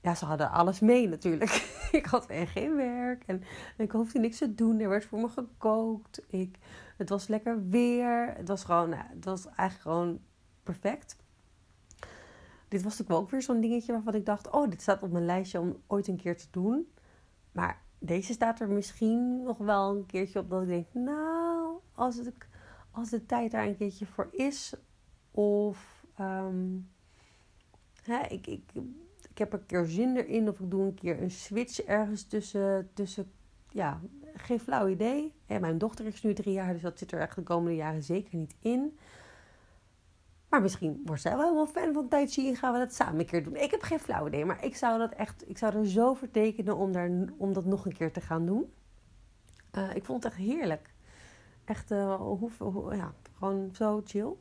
Ja, 0.01 0.15
ze 0.15 0.25
hadden 0.25 0.51
alles 0.51 0.79
mee 0.79 1.07
natuurlijk. 1.07 1.51
ik 1.91 2.05
had 2.05 2.25
geen 2.29 2.75
werk 2.75 3.23
en 3.25 3.43
ik 3.77 3.91
hoefde 3.91 4.19
niks 4.19 4.37
te 4.37 4.55
doen. 4.55 4.79
Er 4.79 4.89
werd 4.89 5.05
voor 5.05 5.19
me 5.19 5.29
gekookt. 5.29 6.21
Ik, 6.27 6.57
het 6.97 7.09
was 7.09 7.27
lekker 7.27 7.67
weer. 7.69 8.33
Het 8.37 8.47
was 8.47 8.63
gewoon, 8.63 8.89
nou, 8.89 9.03
het 9.09 9.25
was 9.25 9.45
eigenlijk 9.45 9.81
gewoon 9.81 10.19
perfect. 10.63 11.17
Dit 12.67 12.83
was 12.83 12.97
natuurlijk 12.97 13.19
ook 13.19 13.29
weer 13.29 13.41
zo'n 13.41 13.61
dingetje 13.61 13.91
waarvan 13.91 14.15
ik 14.15 14.25
dacht: 14.25 14.49
oh, 14.49 14.69
dit 14.69 14.81
staat 14.81 15.03
op 15.03 15.11
mijn 15.11 15.25
lijstje 15.25 15.59
om 15.59 15.81
ooit 15.87 16.07
een 16.07 16.17
keer 16.17 16.37
te 16.37 16.47
doen. 16.51 16.91
Maar 17.51 17.81
deze 17.99 18.33
staat 18.33 18.59
er 18.59 18.69
misschien 18.69 19.43
nog 19.43 19.57
wel 19.57 19.95
een 19.95 20.05
keertje 20.05 20.39
op 20.39 20.49
dat 20.49 20.61
ik 20.61 20.67
denk: 20.67 20.87
nou, 20.93 21.77
als 21.93 22.17
ik 22.17 22.47
als 22.99 23.09
de 23.09 23.25
tijd 23.25 23.51
daar 23.51 23.67
een 23.67 23.77
keertje 23.77 24.05
voor 24.05 24.27
is. 24.31 24.73
Of 25.31 26.05
um, 26.19 26.89
hè, 28.03 28.21
ik, 28.27 28.47
ik, 28.47 28.63
ik 29.29 29.37
heb 29.37 29.53
een 29.53 29.65
keer 29.65 29.85
zin 29.85 30.15
erin. 30.15 30.49
Of 30.49 30.59
ik 30.59 30.71
doe 30.71 30.83
een 30.83 30.93
keer 30.93 31.21
een 31.21 31.31
switch 31.31 31.81
ergens 31.81 32.23
tussen. 32.23 32.89
tussen 32.93 33.31
ja, 33.69 34.01
geen 34.33 34.59
flauw 34.59 34.87
idee. 34.87 35.33
Mijn 35.47 35.77
dochter 35.77 36.05
is 36.05 36.23
nu 36.23 36.33
drie 36.33 36.53
jaar, 36.53 36.73
dus 36.73 36.81
dat 36.81 36.97
zit 36.97 37.11
er 37.11 37.19
echt 37.19 37.35
de 37.35 37.43
komende 37.43 37.75
jaren 37.75 38.03
zeker 38.03 38.37
niet 38.37 38.55
in. 38.59 38.97
Maar 40.49 40.61
misschien 40.61 41.01
wordt 41.05 41.21
zij 41.21 41.31
wel 41.31 41.41
helemaal 41.41 41.67
fan 41.67 41.93
van 41.93 42.07
Tai 42.07 42.27
Chi 42.27 42.47
en 42.47 42.55
gaan 42.55 42.73
we 42.73 42.79
dat 42.79 42.93
samen 42.93 43.19
een 43.19 43.25
keer 43.25 43.43
doen. 43.43 43.55
Ik 43.55 43.71
heb 43.71 43.81
geen 43.81 43.99
flauw 43.99 44.27
idee, 44.27 44.45
maar 44.45 44.63
ik 44.63 44.75
zou 44.75 44.97
dat 44.97 45.11
echt, 45.11 45.49
ik 45.49 45.57
zou 45.57 45.75
er 45.75 45.87
zo 45.87 46.13
voor 46.13 46.31
tekenen 46.31 46.77
om, 46.77 46.91
daar, 46.91 47.11
om 47.37 47.53
dat 47.53 47.65
nog 47.65 47.85
een 47.85 47.93
keer 47.93 48.11
te 48.11 48.21
gaan 48.21 48.45
doen. 48.45 48.73
Uh, 49.77 49.95
ik 49.95 50.05
vond 50.05 50.23
het 50.23 50.33
echt 50.33 50.41
heerlijk. 50.41 50.93
Echt, 51.69 51.91
uh, 51.91 52.41
ja, 52.91 53.13
gewoon 53.37 53.69
zo 53.73 54.01
chill. 54.05 54.33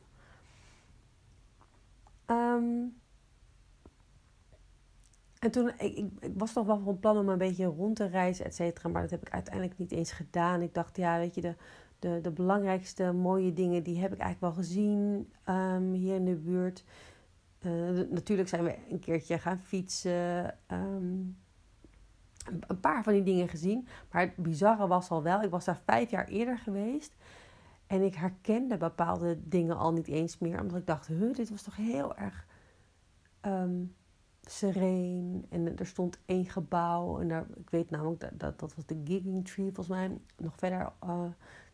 Um, 2.26 2.96
en 5.38 5.50
toen, 5.50 5.68
ik, 5.78 5.96
ik, 6.20 6.32
was 6.36 6.54
nog 6.54 6.66
wel 6.66 6.78
van 6.78 6.98
plan 6.98 7.18
om 7.18 7.28
een 7.28 7.38
beetje 7.38 7.64
rond 7.64 7.96
te 7.96 8.06
reizen, 8.06 8.44
et 8.44 8.54
cetera. 8.54 8.88
Maar 8.88 9.02
dat 9.02 9.10
heb 9.10 9.26
ik 9.26 9.32
uiteindelijk 9.32 9.78
niet 9.78 9.92
eens 9.92 10.12
gedaan. 10.12 10.62
Ik 10.62 10.74
dacht, 10.74 10.96
ja, 10.96 11.18
weet 11.18 11.34
je, 11.34 11.40
de, 11.40 11.54
de, 11.98 12.18
de 12.22 12.30
belangrijkste 12.30 13.12
mooie 13.12 13.52
dingen, 13.52 13.82
die 13.82 14.00
heb 14.00 14.12
ik 14.12 14.18
eigenlijk 14.18 14.54
wel 14.54 14.64
gezien 14.64 15.32
um, 15.48 15.92
hier 15.92 16.14
in 16.14 16.24
de 16.24 16.36
buurt. 16.36 16.84
Uh, 17.60 18.10
natuurlijk 18.10 18.48
zijn 18.48 18.64
we 18.64 18.76
een 18.90 19.00
keertje 19.00 19.38
gaan 19.38 19.58
fietsen. 19.58 20.58
Um, 20.68 21.36
een 22.66 22.80
paar 22.80 23.02
van 23.02 23.12
die 23.12 23.22
dingen 23.22 23.48
gezien. 23.48 23.88
Maar 24.10 24.22
het 24.22 24.36
bizarre 24.36 24.86
was 24.86 25.10
al 25.10 25.22
wel, 25.22 25.42
ik 25.42 25.50
was 25.50 25.64
daar 25.64 25.80
vijf 25.84 26.10
jaar 26.10 26.26
eerder 26.26 26.58
geweest. 26.58 27.14
En 27.86 28.02
ik 28.02 28.14
herkende 28.14 28.76
bepaalde 28.76 29.48
dingen 29.48 29.76
al 29.76 29.92
niet 29.92 30.08
eens 30.08 30.38
meer. 30.38 30.60
Omdat 30.60 30.78
ik 30.78 30.86
dacht, 30.86 31.06
huh, 31.06 31.34
dit 31.34 31.50
was 31.50 31.62
toch 31.62 31.76
heel 31.76 32.16
erg 32.16 32.46
um, 33.42 33.94
sereen. 34.42 35.46
En 35.48 35.78
er 35.78 35.86
stond 35.86 36.18
één 36.26 36.46
gebouw. 36.46 37.20
En 37.20 37.28
daar, 37.28 37.46
ik 37.56 37.70
weet 37.70 37.90
namelijk, 37.90 38.20
dat, 38.20 38.30
dat, 38.34 38.58
dat 38.58 38.74
was 38.74 38.86
de 38.86 39.00
Gigging 39.04 39.48
Tree 39.48 39.64
volgens 39.64 39.88
mij. 39.88 40.18
Nog 40.36 40.56
verder 40.56 40.92
uh, 41.04 41.24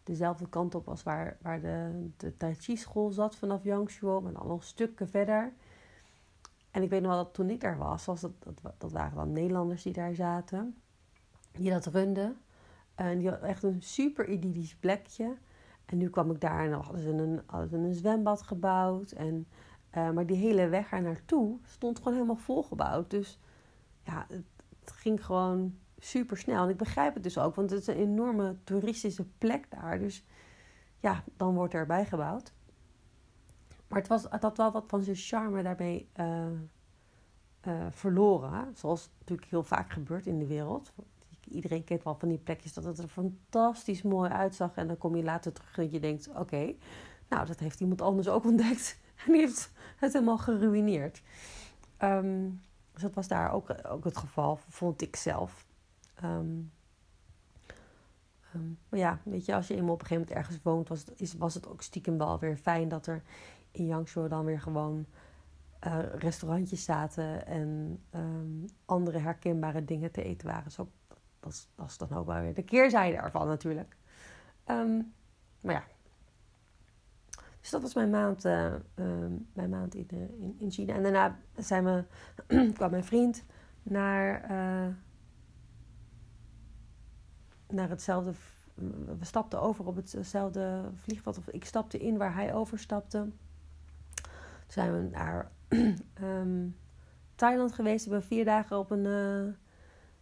dezelfde 0.02 0.48
kant 0.48 0.74
op 0.74 0.88
als 0.88 1.02
waar, 1.02 1.36
waar 1.42 1.60
de, 1.60 2.08
de 2.16 2.36
Tai 2.36 2.54
Chi 2.54 2.76
school 2.76 3.10
zat 3.10 3.36
vanaf 3.36 3.64
Yangshuo. 3.64 4.20
Maar 4.20 4.32
dan 4.32 4.46
nog 4.46 4.64
stukken 4.64 5.08
verder. 5.08 5.52
En 6.74 6.82
ik 6.82 6.90
weet 6.90 7.02
nog 7.02 7.10
wel 7.10 7.24
dat 7.24 7.34
toen 7.34 7.50
ik 7.50 7.60
daar 7.60 7.78
was, 7.78 8.04
was 8.04 8.20
dat, 8.20 8.32
dat, 8.78 8.92
waren 8.92 9.16
dan 9.16 9.32
Nederlanders 9.32 9.82
die 9.82 9.92
daar 9.92 10.14
zaten. 10.14 10.76
Die 11.52 11.70
dat 11.70 11.86
runden. 11.86 12.36
En 12.94 13.18
die 13.18 13.28
hadden 13.28 13.48
echt 13.48 13.62
een 13.62 13.82
super 13.82 14.28
idyllisch 14.28 14.76
plekje. 14.76 15.36
En 15.84 15.98
nu 15.98 16.10
kwam 16.10 16.30
ik 16.30 16.40
daar 16.40 16.64
en 16.64 16.72
hadden 16.72 17.02
ze 17.02 17.08
een, 17.08 17.42
hadden 17.46 17.68
ze 17.68 17.76
een 17.76 17.94
zwembad 17.94 18.42
gebouwd. 18.42 19.10
En, 19.10 19.46
uh, 19.96 20.10
maar 20.10 20.26
die 20.26 20.36
hele 20.36 20.68
weg 20.68 20.92
er 20.92 21.02
naartoe 21.02 21.58
stond 21.62 21.98
gewoon 21.98 22.12
helemaal 22.12 22.36
volgebouwd. 22.36 23.10
Dus 23.10 23.38
ja, 24.02 24.26
het, 24.28 24.92
ging 24.92 25.24
gewoon 25.24 25.78
super 25.98 26.36
snel. 26.36 26.64
En 26.64 26.70
ik 26.70 26.76
begrijp 26.76 27.14
het 27.14 27.22
dus 27.22 27.38
ook, 27.38 27.54
want 27.54 27.70
het 27.70 27.80
is 27.80 27.86
een 27.86 27.96
enorme 27.96 28.56
toeristische 28.64 29.26
plek 29.38 29.70
daar. 29.70 29.98
Dus 29.98 30.24
ja, 30.98 31.24
dan 31.36 31.54
wordt 31.54 31.74
er 31.74 31.86
bijgebouwd. 31.86 32.52
Maar 33.94 34.02
het, 34.02 34.12
was, 34.12 34.26
het 34.30 34.42
had 34.42 34.56
wel 34.56 34.72
wat 34.72 34.84
van 34.86 35.02
zijn 35.02 35.16
charme 35.16 35.62
daarmee 35.62 36.08
uh, 36.20 36.46
uh, 37.66 37.86
verloren. 37.90 38.72
Zoals 38.76 39.10
natuurlijk 39.18 39.50
heel 39.50 39.62
vaak 39.62 39.92
gebeurt 39.92 40.26
in 40.26 40.38
de 40.38 40.46
wereld. 40.46 40.92
Iedereen 41.48 41.84
kent 41.84 42.02
wel 42.02 42.14
van 42.14 42.28
die 42.28 42.38
plekjes 42.38 42.72
dat 42.72 42.84
het 42.84 42.98
er 42.98 43.08
fantastisch 43.08 44.02
mooi 44.02 44.30
uitzag. 44.30 44.74
En 44.74 44.86
dan 44.86 44.98
kom 44.98 45.16
je 45.16 45.22
later 45.22 45.52
terug 45.52 45.78
en 45.78 45.90
je 45.90 46.00
denkt: 46.00 46.28
oké, 46.28 46.74
nou 47.28 47.46
dat 47.46 47.58
heeft 47.58 47.80
iemand 47.80 48.00
anders 48.00 48.28
ook 48.28 48.44
ontdekt. 48.44 48.98
En 49.26 49.32
die 49.32 49.40
heeft 49.40 49.72
het 49.96 50.12
helemaal 50.12 50.38
geruineerd. 50.38 51.22
Um, 51.98 52.60
dus 52.92 53.02
dat 53.02 53.14
was 53.14 53.28
daar 53.28 53.52
ook, 53.52 53.74
ook 53.88 54.04
het 54.04 54.16
geval, 54.16 54.58
vond 54.68 55.02
ik 55.02 55.16
zelf. 55.16 55.66
Um, 56.24 56.72
um, 58.54 58.78
maar 58.88 59.00
ja, 59.00 59.18
weet 59.22 59.44
je, 59.44 59.54
als 59.54 59.66
je 59.66 59.74
eenmaal 59.74 59.94
op 59.94 60.00
een 60.00 60.06
gegeven 60.06 60.26
moment 60.28 60.46
ergens 60.46 60.62
woont, 60.64 60.88
was 60.88 61.04
is, 61.16 61.34
was 61.34 61.54
het 61.54 61.68
ook 61.68 61.82
stiekem 61.82 62.18
wel 62.18 62.38
weer 62.38 62.56
fijn 62.56 62.88
dat 62.88 63.06
er 63.06 63.22
in 63.74 63.86
Yangshuo 63.86 64.28
dan 64.28 64.44
weer 64.44 64.60
gewoon 64.60 65.06
uh, 65.86 65.98
restaurantjes 66.14 66.84
zaten 66.84 67.46
en 67.46 68.00
um, 68.14 68.64
andere 68.84 69.18
herkenbare 69.18 69.84
dingen 69.84 70.10
te 70.10 70.22
eten 70.22 70.48
waren. 70.48 70.70
Zo, 70.70 70.90
dat, 71.40 71.52
is, 71.52 71.68
dat 71.74 71.86
is 71.86 71.98
dan 71.98 72.12
ook 72.12 72.26
wel 72.26 72.40
weer 72.40 72.54
de 72.54 72.62
keerzijde 72.62 73.16
ervan 73.16 73.46
natuurlijk. 73.46 73.96
Um, 74.66 75.12
maar 75.60 75.74
ja. 75.74 75.84
Dus 77.60 77.70
dat 77.70 77.82
was 77.82 77.94
mijn 77.94 78.10
maand, 78.10 78.44
uh, 78.44 78.74
um, 78.94 79.46
mijn 79.52 79.70
maand 79.70 79.94
in, 79.94 80.08
uh, 80.14 80.20
in, 80.20 80.56
in, 80.58 80.70
China. 80.70 80.94
En 80.94 81.02
daarna 81.02 81.38
zijn 81.56 81.84
we, 81.84 82.04
kwam 82.76 82.90
mijn 82.90 83.04
vriend 83.04 83.44
naar, 83.82 84.48
naar 87.68 87.88
hetzelfde. 87.88 88.32
We 89.18 89.24
stapten 89.24 89.60
over 89.60 89.86
op 89.86 89.96
hetzelfde 89.96 90.90
vliegveld. 90.94 91.38
Of 91.38 91.48
ik 91.48 91.64
stapte 91.64 91.98
in 91.98 92.16
waar 92.16 92.34
hij 92.34 92.54
overstapte 92.54 93.28
zijn 94.74 94.92
we 94.92 95.08
naar 95.10 95.50
um, 96.22 96.76
Thailand 97.34 97.72
geweest. 97.72 98.04
We 98.04 98.10
hebben 98.10 98.28
vier 98.28 98.44
dagen 98.44 98.78
op 98.78 98.90
een, 98.90 99.04
uh, 99.04 99.52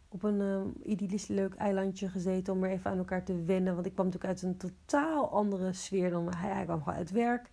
op 0.08 0.22
een 0.22 0.40
uh, 0.40 0.90
idyllisch 0.92 1.26
leuk 1.26 1.54
eilandje 1.54 2.08
gezeten 2.08 2.52
om 2.52 2.60
weer 2.60 2.70
even 2.70 2.90
aan 2.90 2.98
elkaar 2.98 3.24
te 3.24 3.44
wennen. 3.44 3.74
Want 3.74 3.86
ik 3.86 3.92
kwam 3.92 4.06
natuurlijk 4.06 4.32
uit 4.32 4.42
een 4.42 4.56
totaal 4.56 5.30
andere 5.30 5.72
sfeer 5.72 6.10
dan 6.10 6.34
hij. 6.34 6.50
Hij 6.50 6.64
kwam 6.64 6.82
gewoon 6.82 6.98
uit 6.98 7.10
werk. 7.10 7.50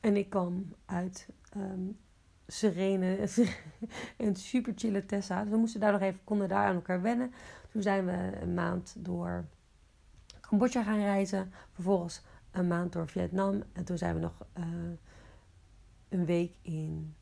En 0.00 0.16
ik 0.16 0.30
kwam 0.30 0.74
uit 0.84 1.28
um, 1.56 1.98
Serene 2.46 3.28
en 4.16 4.36
super 4.52 4.72
chille 4.76 5.06
Tessa. 5.06 5.42
Dus 5.42 5.50
we 5.50 5.56
moesten 5.56 5.80
daar 5.80 5.92
nog 5.92 6.00
even, 6.00 6.20
konden 6.24 6.48
daar 6.48 6.66
aan 6.66 6.74
elkaar 6.74 7.02
wennen. 7.02 7.32
Toen 7.70 7.82
zijn 7.82 8.06
we 8.06 8.40
een 8.40 8.54
maand 8.54 8.94
door 8.98 9.44
Cambodja 10.40 10.82
gaan 10.82 11.00
reizen. 11.00 11.52
Vervolgens 11.72 12.22
een 12.50 12.66
maand 12.66 12.92
door 12.92 13.08
Vietnam. 13.08 13.62
En 13.72 13.84
toen 13.84 13.98
zijn 13.98 14.14
we 14.14 14.20
nog... 14.20 14.46
Uh, 14.58 14.64
een 16.14 16.24
week 16.24 16.56
in 16.62 17.14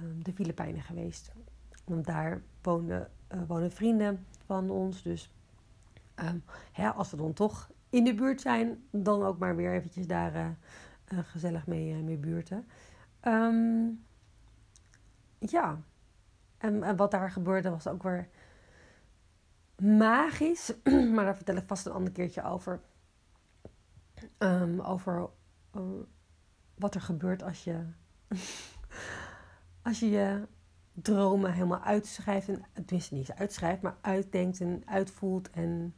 um, 0.00 0.24
de 0.24 0.32
Filipijnen 0.32 0.82
geweest. 0.82 1.32
Want 1.84 2.06
daar 2.06 2.42
wonen, 2.62 3.10
uh, 3.34 3.40
wonen 3.46 3.72
vrienden 3.72 4.26
van 4.44 4.70
ons. 4.70 5.02
Dus 5.02 5.32
um, 6.14 6.44
ja, 6.72 6.90
als 6.90 7.10
we 7.10 7.16
dan 7.16 7.32
toch 7.32 7.70
in 7.90 8.04
de 8.04 8.14
buurt 8.14 8.40
zijn, 8.40 8.84
dan 8.90 9.22
ook 9.22 9.38
maar 9.38 9.56
weer 9.56 9.72
eventjes 9.72 10.06
daar 10.06 10.34
uh, 10.34 10.48
uh, 11.12 11.18
gezellig 11.22 11.66
mee, 11.66 12.02
mee 12.02 12.16
buurten. 12.16 12.66
Um, 13.22 14.04
ja, 15.38 15.78
en, 16.58 16.82
en, 16.82 16.96
wat 16.96 17.10
daar 17.10 17.30
gebeurde 17.30 17.70
was 17.70 17.86
ook 17.86 18.02
weer 18.02 18.28
magisch. 19.82 20.74
maar 21.14 21.24
daar 21.24 21.36
vertel 21.36 21.56
ik 21.56 21.66
vast 21.66 21.86
een 21.86 21.92
ander 21.92 22.12
keertje 22.12 22.42
over. 22.42 22.80
over 24.82 25.28
wat 26.86 26.94
er 26.94 27.00
gebeurt 27.00 27.42
als 27.42 27.64
je, 27.64 27.84
als 29.82 29.98
je 29.98 30.46
dromen 30.92 31.52
helemaal 31.52 31.80
uitschrijft. 31.80 32.48
En, 32.48 32.64
tenminste 32.72 33.14
niet 33.14 33.32
uitschrijft, 33.32 33.82
maar 33.82 33.96
uitdenkt 34.00 34.60
en 34.60 34.82
uitvoelt. 34.84 35.50
En 35.50 35.94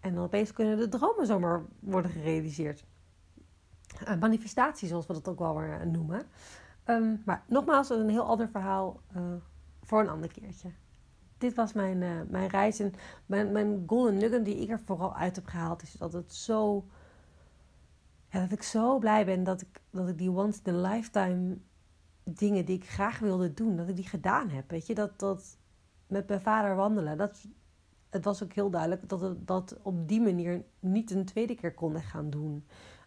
En 0.00 0.14
dan 0.14 0.24
opeens 0.24 0.52
kunnen 0.52 0.78
de 0.78 0.88
dromen 0.88 1.26
zomaar 1.26 1.62
worden 1.80 2.10
gerealiseerd. 2.10 2.84
Uh, 4.08 4.20
manifestatie, 4.20 4.88
zoals 4.88 5.06
we 5.06 5.12
dat 5.12 5.28
ook 5.28 5.38
wel 5.38 5.56
weer 5.58 5.86
noemen. 5.86 6.22
Ehm, 6.84 7.14
maar 7.24 7.42
nogmaals, 7.46 7.90
een 7.90 8.08
heel 8.08 8.26
ander 8.26 8.48
verhaal 8.48 9.00
uh, 9.16 9.22
voor 9.82 10.00
een 10.00 10.08
ander 10.08 10.32
keertje. 10.32 10.70
Dit 11.38 11.54
was 11.54 11.72
mijn, 11.72 11.98
mijn 12.30 12.48
reis. 12.48 12.80
En 12.80 12.94
mijn, 13.26 13.52
mijn 13.52 13.84
golden 13.86 14.16
nugget 14.16 14.44
die 14.44 14.60
ik 14.60 14.70
er 14.70 14.80
vooral 14.80 15.14
uit 15.14 15.36
heb 15.36 15.46
gehaald, 15.46 15.82
is 15.82 15.92
dat 15.92 16.12
het 16.12 16.34
zo. 16.34 16.86
Ja, 18.30 18.40
dat 18.40 18.52
ik 18.52 18.62
zo 18.62 18.98
blij 18.98 19.24
ben 19.24 19.44
dat 19.44 19.60
ik, 19.60 19.80
dat 19.90 20.08
ik 20.08 20.18
die 20.18 20.30
once 20.30 20.60
in 20.64 20.74
a 20.74 20.90
lifetime 20.90 21.58
dingen 22.24 22.64
die 22.64 22.76
ik 22.76 22.88
graag 22.88 23.18
wilde 23.18 23.54
doen, 23.54 23.76
dat 23.76 23.88
ik 23.88 23.96
die 23.96 24.08
gedaan 24.08 24.48
heb. 24.48 24.70
Weet 24.70 24.86
je, 24.86 24.94
dat, 24.94 25.18
dat 25.18 25.58
met 26.06 26.28
mijn 26.28 26.40
vader 26.40 26.76
wandelen. 26.76 27.16
Dat, 27.16 27.46
het 28.10 28.24
was 28.24 28.42
ook 28.42 28.52
heel 28.52 28.70
duidelijk 28.70 29.08
dat 29.08 29.20
het 29.20 29.46
dat 29.46 29.78
op 29.82 30.08
die 30.08 30.20
manier 30.20 30.64
niet 30.80 31.10
een 31.10 31.24
tweede 31.24 31.54
keer 31.54 31.74
kon 31.74 32.00
gaan 32.00 32.30
doen. 32.30 32.66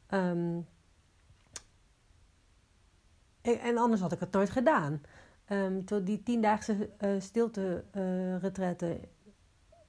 Um, 0.09 0.67
en 3.41 3.77
anders 3.77 4.01
had 4.01 4.11
ik 4.11 4.19
het 4.19 4.31
nooit 4.31 4.49
gedaan. 4.49 5.01
Um, 5.49 5.83
die 6.03 6.23
tiendaagse 6.23 6.89
uh, 6.99 7.19
stilte 7.19 7.83
uh, 7.95 8.37
retretten, 8.37 8.99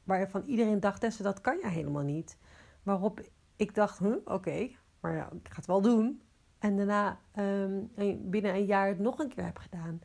waarvan 0.04 0.42
iedereen 0.46 0.80
dacht, 0.80 1.22
dat 1.22 1.40
kan 1.40 1.58
je 1.58 1.68
helemaal 1.68 2.02
niet. 2.02 2.36
Waarop 2.82 3.20
ik 3.56 3.74
dacht, 3.74 3.98
huh, 3.98 4.16
oké, 4.24 4.68
maar 5.02 5.14
ja, 5.14 5.30
ik 5.32 5.48
ga 5.48 5.56
het 5.56 5.66
wel 5.66 5.80
doen. 5.80 6.22
En 6.58 6.76
daarna 6.76 7.18
um, 7.36 7.90
binnen 8.30 8.54
een 8.54 8.64
jaar 8.64 8.88
het 8.88 8.98
nog 8.98 9.18
een 9.18 9.28
keer 9.28 9.44
heb 9.44 9.58
gedaan. 9.58 10.00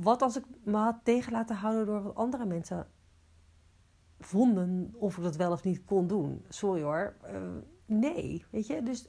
Wat 0.00 0.22
als 0.22 0.36
ik 0.36 0.44
me 0.62 0.76
had 0.76 0.98
tegen 1.02 1.32
laten 1.32 1.56
houden 1.56 1.86
door 1.86 2.02
wat 2.02 2.14
andere 2.14 2.44
mensen 2.44 2.86
vonden 4.18 4.94
of 4.94 5.16
ik 5.16 5.22
dat 5.22 5.36
wel 5.36 5.52
of 5.52 5.64
niet 5.64 5.84
kon 5.84 6.06
doen. 6.06 6.44
Sorry 6.48 6.82
hoor. 6.82 7.16
Uh, 7.24 7.40
nee, 7.86 8.44
weet 8.50 8.66
je. 8.66 8.82
Dus 8.82 9.08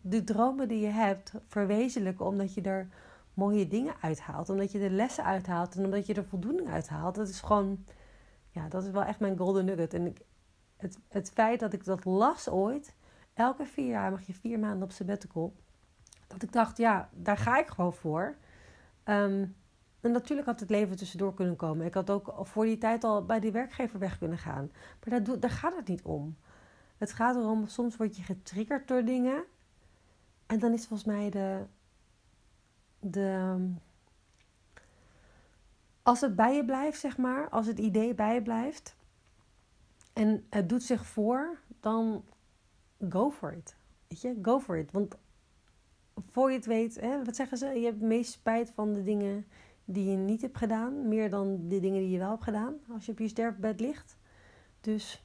de 0.00 0.24
dromen 0.24 0.68
die 0.68 0.80
je 0.80 0.86
hebt 0.86 1.32
verwezenlijken 1.46 2.26
omdat 2.26 2.54
je 2.54 2.62
er 2.62 2.88
mooie 3.34 3.68
dingen 3.68 3.94
uithaalt. 4.00 4.48
Omdat 4.48 4.72
je 4.72 4.78
er 4.78 4.90
lessen 4.90 5.24
uithaalt 5.24 5.76
en 5.76 5.84
omdat 5.84 6.06
je 6.06 6.14
er 6.14 6.24
voldoening 6.24 6.68
uithaalt. 6.68 7.14
Dat 7.14 7.28
is 7.28 7.40
gewoon, 7.40 7.84
ja, 8.50 8.68
dat 8.68 8.84
is 8.84 8.90
wel 8.90 9.04
echt 9.04 9.20
mijn 9.20 9.38
golden 9.38 9.64
nugget. 9.64 9.94
En 9.94 10.06
ik, 10.06 10.20
het, 10.76 10.98
het 11.08 11.30
feit 11.30 11.60
dat 11.60 11.72
ik 11.72 11.84
dat 11.84 12.04
las 12.04 12.48
ooit, 12.48 12.94
elke 13.38 13.66
vier 13.66 13.86
jaar 13.86 14.10
mag 14.10 14.26
je 14.26 14.34
vier 14.34 14.58
maanden 14.58 14.82
op 14.82 14.92
sabbatical. 14.92 15.54
Dat 16.26 16.42
ik 16.42 16.52
dacht, 16.52 16.76
ja, 16.76 17.08
daar 17.12 17.36
ga 17.36 17.58
ik 17.58 17.66
gewoon 17.66 17.92
voor. 17.92 18.36
Um, 19.04 19.56
en 20.00 20.12
natuurlijk 20.12 20.48
had 20.48 20.60
het 20.60 20.70
leven 20.70 20.96
tussendoor 20.96 21.34
kunnen 21.34 21.56
komen. 21.56 21.86
Ik 21.86 21.94
had 21.94 22.10
ook 22.10 22.34
voor 22.42 22.64
die 22.64 22.78
tijd 22.78 23.04
al 23.04 23.24
bij 23.24 23.40
die 23.40 23.52
werkgever 23.52 23.98
weg 23.98 24.18
kunnen 24.18 24.38
gaan. 24.38 24.70
Maar 25.04 25.22
daar, 25.22 25.40
daar 25.40 25.50
gaat 25.50 25.76
het 25.76 25.88
niet 25.88 26.02
om. 26.02 26.36
Het 26.96 27.12
gaat 27.12 27.36
erom, 27.36 27.66
soms 27.66 27.96
word 27.96 28.16
je 28.16 28.22
getriggerd 28.22 28.88
door 28.88 29.04
dingen. 29.04 29.44
En 30.46 30.58
dan 30.58 30.72
is 30.72 30.86
volgens 30.86 31.08
mij 31.08 31.30
de. 31.30 31.64
de 33.00 33.56
als 36.02 36.20
het 36.20 36.36
bij 36.36 36.54
je 36.54 36.64
blijft, 36.64 37.00
zeg 37.00 37.16
maar, 37.16 37.48
als 37.48 37.66
het 37.66 37.78
idee 37.78 38.14
bij 38.14 38.34
je 38.34 38.42
blijft 38.42 38.96
en 40.12 40.46
het 40.50 40.68
doet 40.68 40.82
zich 40.82 41.06
voor, 41.06 41.58
dan 41.80 42.24
go 43.08 43.30
for 43.30 43.52
it. 43.52 43.76
Weet 44.08 44.20
je, 44.20 44.38
go 44.42 44.60
for 44.60 44.76
it. 44.76 44.92
Want 44.92 45.16
voor 46.30 46.50
je 46.50 46.56
het 46.56 46.66
weet, 46.66 47.00
hè, 47.00 47.24
wat 47.24 47.36
zeggen 47.36 47.58
ze? 47.58 47.66
Je 47.66 47.84
hebt 47.84 48.00
het 48.00 48.08
meest 48.08 48.32
spijt 48.32 48.72
van 48.74 48.92
de 48.92 49.02
dingen 49.02 49.46
die 49.84 50.10
je 50.10 50.16
niet 50.16 50.42
hebt 50.42 50.56
gedaan, 50.56 51.08
meer 51.08 51.30
dan 51.30 51.68
de 51.68 51.80
dingen 51.80 52.00
die 52.00 52.10
je 52.10 52.18
wel 52.18 52.30
hebt 52.30 52.44
gedaan 52.44 52.74
als 52.92 53.06
je 53.06 53.12
op 53.12 53.18
je 53.18 53.28
sterfbed 53.28 53.80
ligt. 53.80 54.18
Dus 54.80 55.24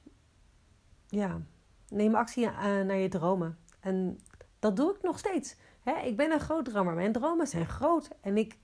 ja, 1.07 1.41
neem 1.89 2.15
actie 2.15 2.49
naar 2.59 2.97
je 2.97 3.09
dromen. 3.09 3.57
En 3.79 4.19
dat 4.59 4.75
doe 4.75 4.95
ik 4.95 5.01
nog 5.01 5.19
steeds. 5.19 5.55
ik 6.03 6.17
ben 6.17 6.31
een 6.31 6.39
groot 6.39 6.65
dromer. 6.65 6.93
Mijn 6.93 7.11
dromen 7.11 7.47
zijn 7.47 7.65
groot 7.65 8.09
en 8.21 8.37
ik 8.37 8.57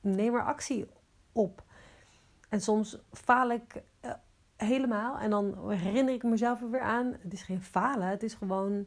neem 0.00 0.34
er 0.34 0.44
actie 0.44 0.86
op. 1.32 1.64
En 2.48 2.60
soms 2.60 2.98
faal 3.12 3.50
ik 3.50 3.82
helemaal 4.56 5.18
en 5.18 5.30
dan 5.30 5.70
herinner 5.70 6.14
ik 6.14 6.22
mezelf 6.22 6.62
er 6.62 6.70
weer 6.70 6.80
aan. 6.80 7.16
Het 7.20 7.32
is 7.32 7.42
geen 7.42 7.62
falen, 7.62 8.08
het 8.08 8.22
is 8.22 8.34
gewoon 8.34 8.86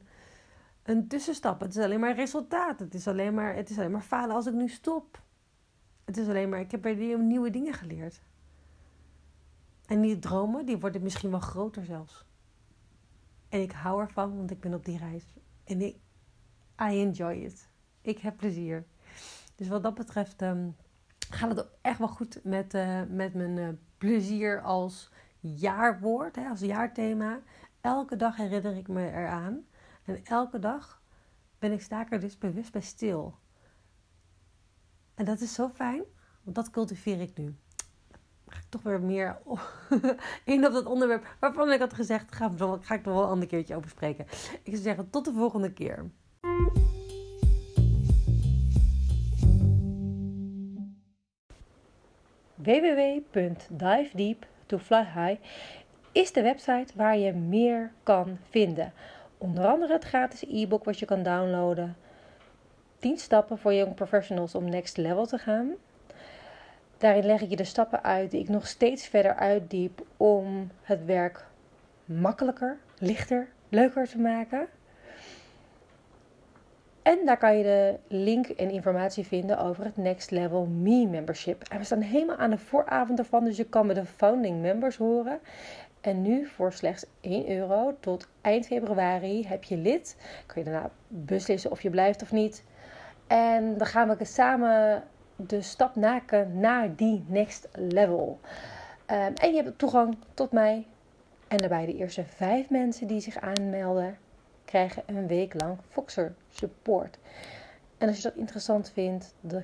een 0.84 1.08
tussenstap. 1.08 1.60
Het 1.60 1.76
is 1.76 1.84
alleen 1.84 2.00
maar 2.00 2.16
resultaat. 2.16 2.80
Het 2.80 2.94
is 2.94 3.08
alleen 3.08 3.34
maar, 3.34 3.56
het 3.56 3.70
is 3.70 3.78
alleen 3.78 3.92
maar 3.92 4.02
falen 4.02 4.36
als 4.36 4.46
ik 4.46 4.54
nu 4.54 4.68
stop. 4.68 5.22
Het 6.06 6.18
is 6.18 6.28
alleen 6.28 6.50
maar, 6.50 6.60
ik 6.60 6.72
heb 6.72 6.86
er 6.86 7.20
nieuwe 7.20 7.50
dingen 7.50 7.74
geleerd. 7.74 8.22
En 9.86 10.02
die 10.02 10.20
dromen, 10.20 10.66
die 10.66 10.78
worden 10.78 11.04
misschien 11.04 11.30
wel 11.30 11.40
groter 11.40 11.86
zelfs. 11.86 12.26
En 13.50 13.62
ik 13.62 13.72
hou 13.72 14.02
ervan, 14.02 14.38
want 14.38 14.52
ik 14.52 14.60
ben 14.60 14.74
op 14.74 14.86
die 14.86 14.98
reis. 14.98 15.24
En 15.64 15.82
ik, 15.82 15.96
I 16.82 17.02
enjoy 17.02 17.34
it. 17.34 17.70
Ik 18.02 18.20
heb 18.20 18.38
plezier. 18.38 18.86
Dus 19.56 19.68
wat 19.68 19.84
dat 19.84 19.94
betreft 19.94 20.42
um, 20.42 20.76
gaat 21.30 21.58
het 21.58 21.66
echt 21.82 22.00
wel 22.00 22.08
goed 22.08 22.40
met, 22.44 22.74
uh, 22.74 23.02
met 23.10 23.34
mijn 23.34 23.58
uh, 23.58 23.70
plezier 23.98 24.62
als 24.62 25.12
jaarwoord, 25.40 26.36
hè, 26.36 26.50
als 26.50 26.60
jaarthema. 26.60 27.40
Elke 27.82 28.16
dag 28.16 28.36
herinner 28.36 28.76
ik 28.76 28.88
me 28.88 29.12
eraan. 29.12 29.66
En 30.04 30.26
elke 30.26 30.60
dag 30.60 31.02
ben 31.60 31.72
ik 31.72 31.82
sta 31.82 32.10
er 32.10 32.20
dus 32.20 32.38
bewust 32.38 32.72
bij 32.72 32.82
stil. 32.82 33.36
En 35.16 35.26
dat 35.26 35.42
is 35.42 35.54
zo 35.54 35.70
fijn, 35.70 36.04
want 36.44 36.56
dat 36.56 36.70
cultiveer 36.70 37.22
ik 37.22 37.38
nu. 37.38 37.56
Ga 38.48 38.58
ik 38.60 38.70
toch 38.70 38.82
weer 38.82 39.02
meer 39.02 39.40
in 40.46 40.66
op 40.66 40.74
dat 40.74 40.86
onderwerp 40.86 41.36
waarvan 41.40 41.72
ik 41.72 41.80
had 41.80 41.94
gezegd, 41.94 42.36
ga, 42.36 42.52
ga 42.82 42.94
ik 42.94 43.06
er 43.06 43.14
wel 43.14 43.24
een 43.24 43.30
ander 43.30 43.48
keertje 43.48 43.76
over 43.76 43.90
spreken. 43.90 44.26
Ik 44.64 44.72
zou 44.72 44.78
zeggen, 44.78 45.10
tot 45.10 45.26
de 45.26 45.34
volgende 45.34 45.74
keer. 45.74 46.12
www.divedeep 52.56 54.48
to 54.70 54.78
fly 54.78 55.04
high 55.04 55.40
is 56.12 56.32
de 56.32 56.42
website 56.42 56.94
waar 56.96 57.18
je 57.18 57.34
meer 57.34 57.92
kan 58.04 58.38
vinden. 58.50 58.94
Onder 59.38 59.66
andere 59.66 59.94
het 59.94 60.04
gratis 60.04 60.44
e-book 60.50 60.84
wat 60.84 61.00
je 61.00 61.06
kan 61.06 61.24
downloaden 61.24 61.96
10 63.00 63.18
stappen 63.18 63.58
voor 63.58 63.74
young 63.74 63.96
professionals 63.96 64.56
om 64.56 64.70
next 64.70 64.98
level 64.98 65.26
te 65.26 65.38
gaan. 65.38 65.72
Daarin 66.98 67.26
leg 67.26 67.42
ik 67.42 67.50
je 67.50 67.56
de 67.56 67.64
stappen 67.64 68.04
uit 68.04 68.32
die 68.32 68.42
ik 68.42 68.50
nog 68.50 68.68
steeds 68.68 69.08
verder 69.08 69.36
uitdiep 69.36 70.02
om 70.18 70.72
het 70.82 71.06
werk 71.06 71.46
makkelijker, 72.06 72.78
lichter, 72.98 73.48
leuker 73.70 74.08
te 74.08 74.20
maken. 74.20 74.68
En 77.10 77.26
daar 77.26 77.38
kan 77.38 77.58
je 77.58 77.64
de 77.64 78.00
link 78.08 78.48
en 78.48 78.70
informatie 78.70 79.26
vinden 79.26 79.60
over 79.60 79.84
het 79.84 79.98
Next 79.98 80.32
Level 80.32 80.66
Me 80.66 81.08
membership. 81.08 81.64
En 81.70 81.78
we 81.78 81.84
staan 81.84 82.02
helemaal 82.02 82.36
aan 82.36 82.50
de 82.50 82.58
vooravond 82.58 83.20
ervan, 83.20 83.44
dus 83.44 83.58
je 83.58 83.64
kan 83.64 83.86
met 83.86 83.96
de 83.96 84.06
founding 84.06 84.62
members 84.62 84.98
horen. 84.98 85.40
En 86.02 86.22
nu 86.22 86.46
voor 86.46 86.74
slechts 86.74 87.06
1 87.22 87.50
euro 87.50 87.98
tot 88.00 88.28
eind 88.42 88.66
februari 88.66 89.48
heb 89.48 89.64
je 89.64 89.78
lid. 89.78 90.18
Kun 90.46 90.64
je 90.64 90.70
daarna 90.70 90.92
beslissen 91.08 91.72
of 91.72 91.82
je 91.82 91.90
blijft 91.90 92.22
of 92.22 92.32
niet. 92.32 92.64
En 93.28 93.78
dan 93.78 93.88
gaan 93.88 94.18
we 94.18 94.26
samen 94.26 95.04
de 95.36 95.62
stap 95.62 95.96
maken 95.96 96.60
naar 96.60 96.96
die 96.96 97.24
next 97.28 97.68
level. 97.72 98.40
Um, 99.08 99.34
en 99.34 99.54
je 99.54 99.64
hebt 99.64 99.78
toegang 99.78 100.18
tot 100.34 100.52
mij. 100.52 100.88
En 101.48 101.58
daarbij 101.58 101.86
de 101.86 101.96
eerste 101.96 102.24
vijf 102.24 102.70
mensen 102.70 103.08
die 103.08 103.20
zich 103.20 103.38
aanmelden, 103.40 104.18
krijgen 104.70 105.04
een 105.06 105.28
week 105.28 105.62
lang 105.62 105.78
Foxer 105.90 106.34
support. 106.50 107.18
En 107.98 108.08
als 108.08 108.18
je 108.18 108.24
dat 108.24 108.36
interessant 108.36 108.90
vindt, 108.90 109.34
de, 109.42 109.64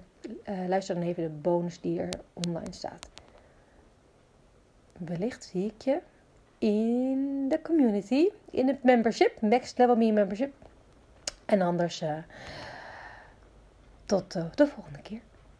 uh, 0.50 0.68
luister 0.68 0.96
dan 0.96 1.04
even 1.04 1.24
de 1.24 1.30
bonus 1.30 1.82
die 1.82 2.00
er 2.00 2.10
online 2.34 2.74
staat. 2.74 3.10
Wellicht 4.98 5.44
zie 5.44 5.66
ik 5.66 5.82
je 5.82 6.00
in 6.58 7.46
de 7.50 7.62
community, 7.62 8.30
in 8.50 8.68
het 8.68 8.84
membership, 8.84 9.42
Next 9.42 9.78
Level 9.78 9.96
Me 9.96 10.12
membership. 10.12 10.54
En 11.46 11.62
anders... 11.62 12.02
Uh, 12.02 12.18
tot 14.06 14.36
uh, 14.36 14.46
de 14.56 14.68
volgende 14.68 15.02
keer. 15.02 15.22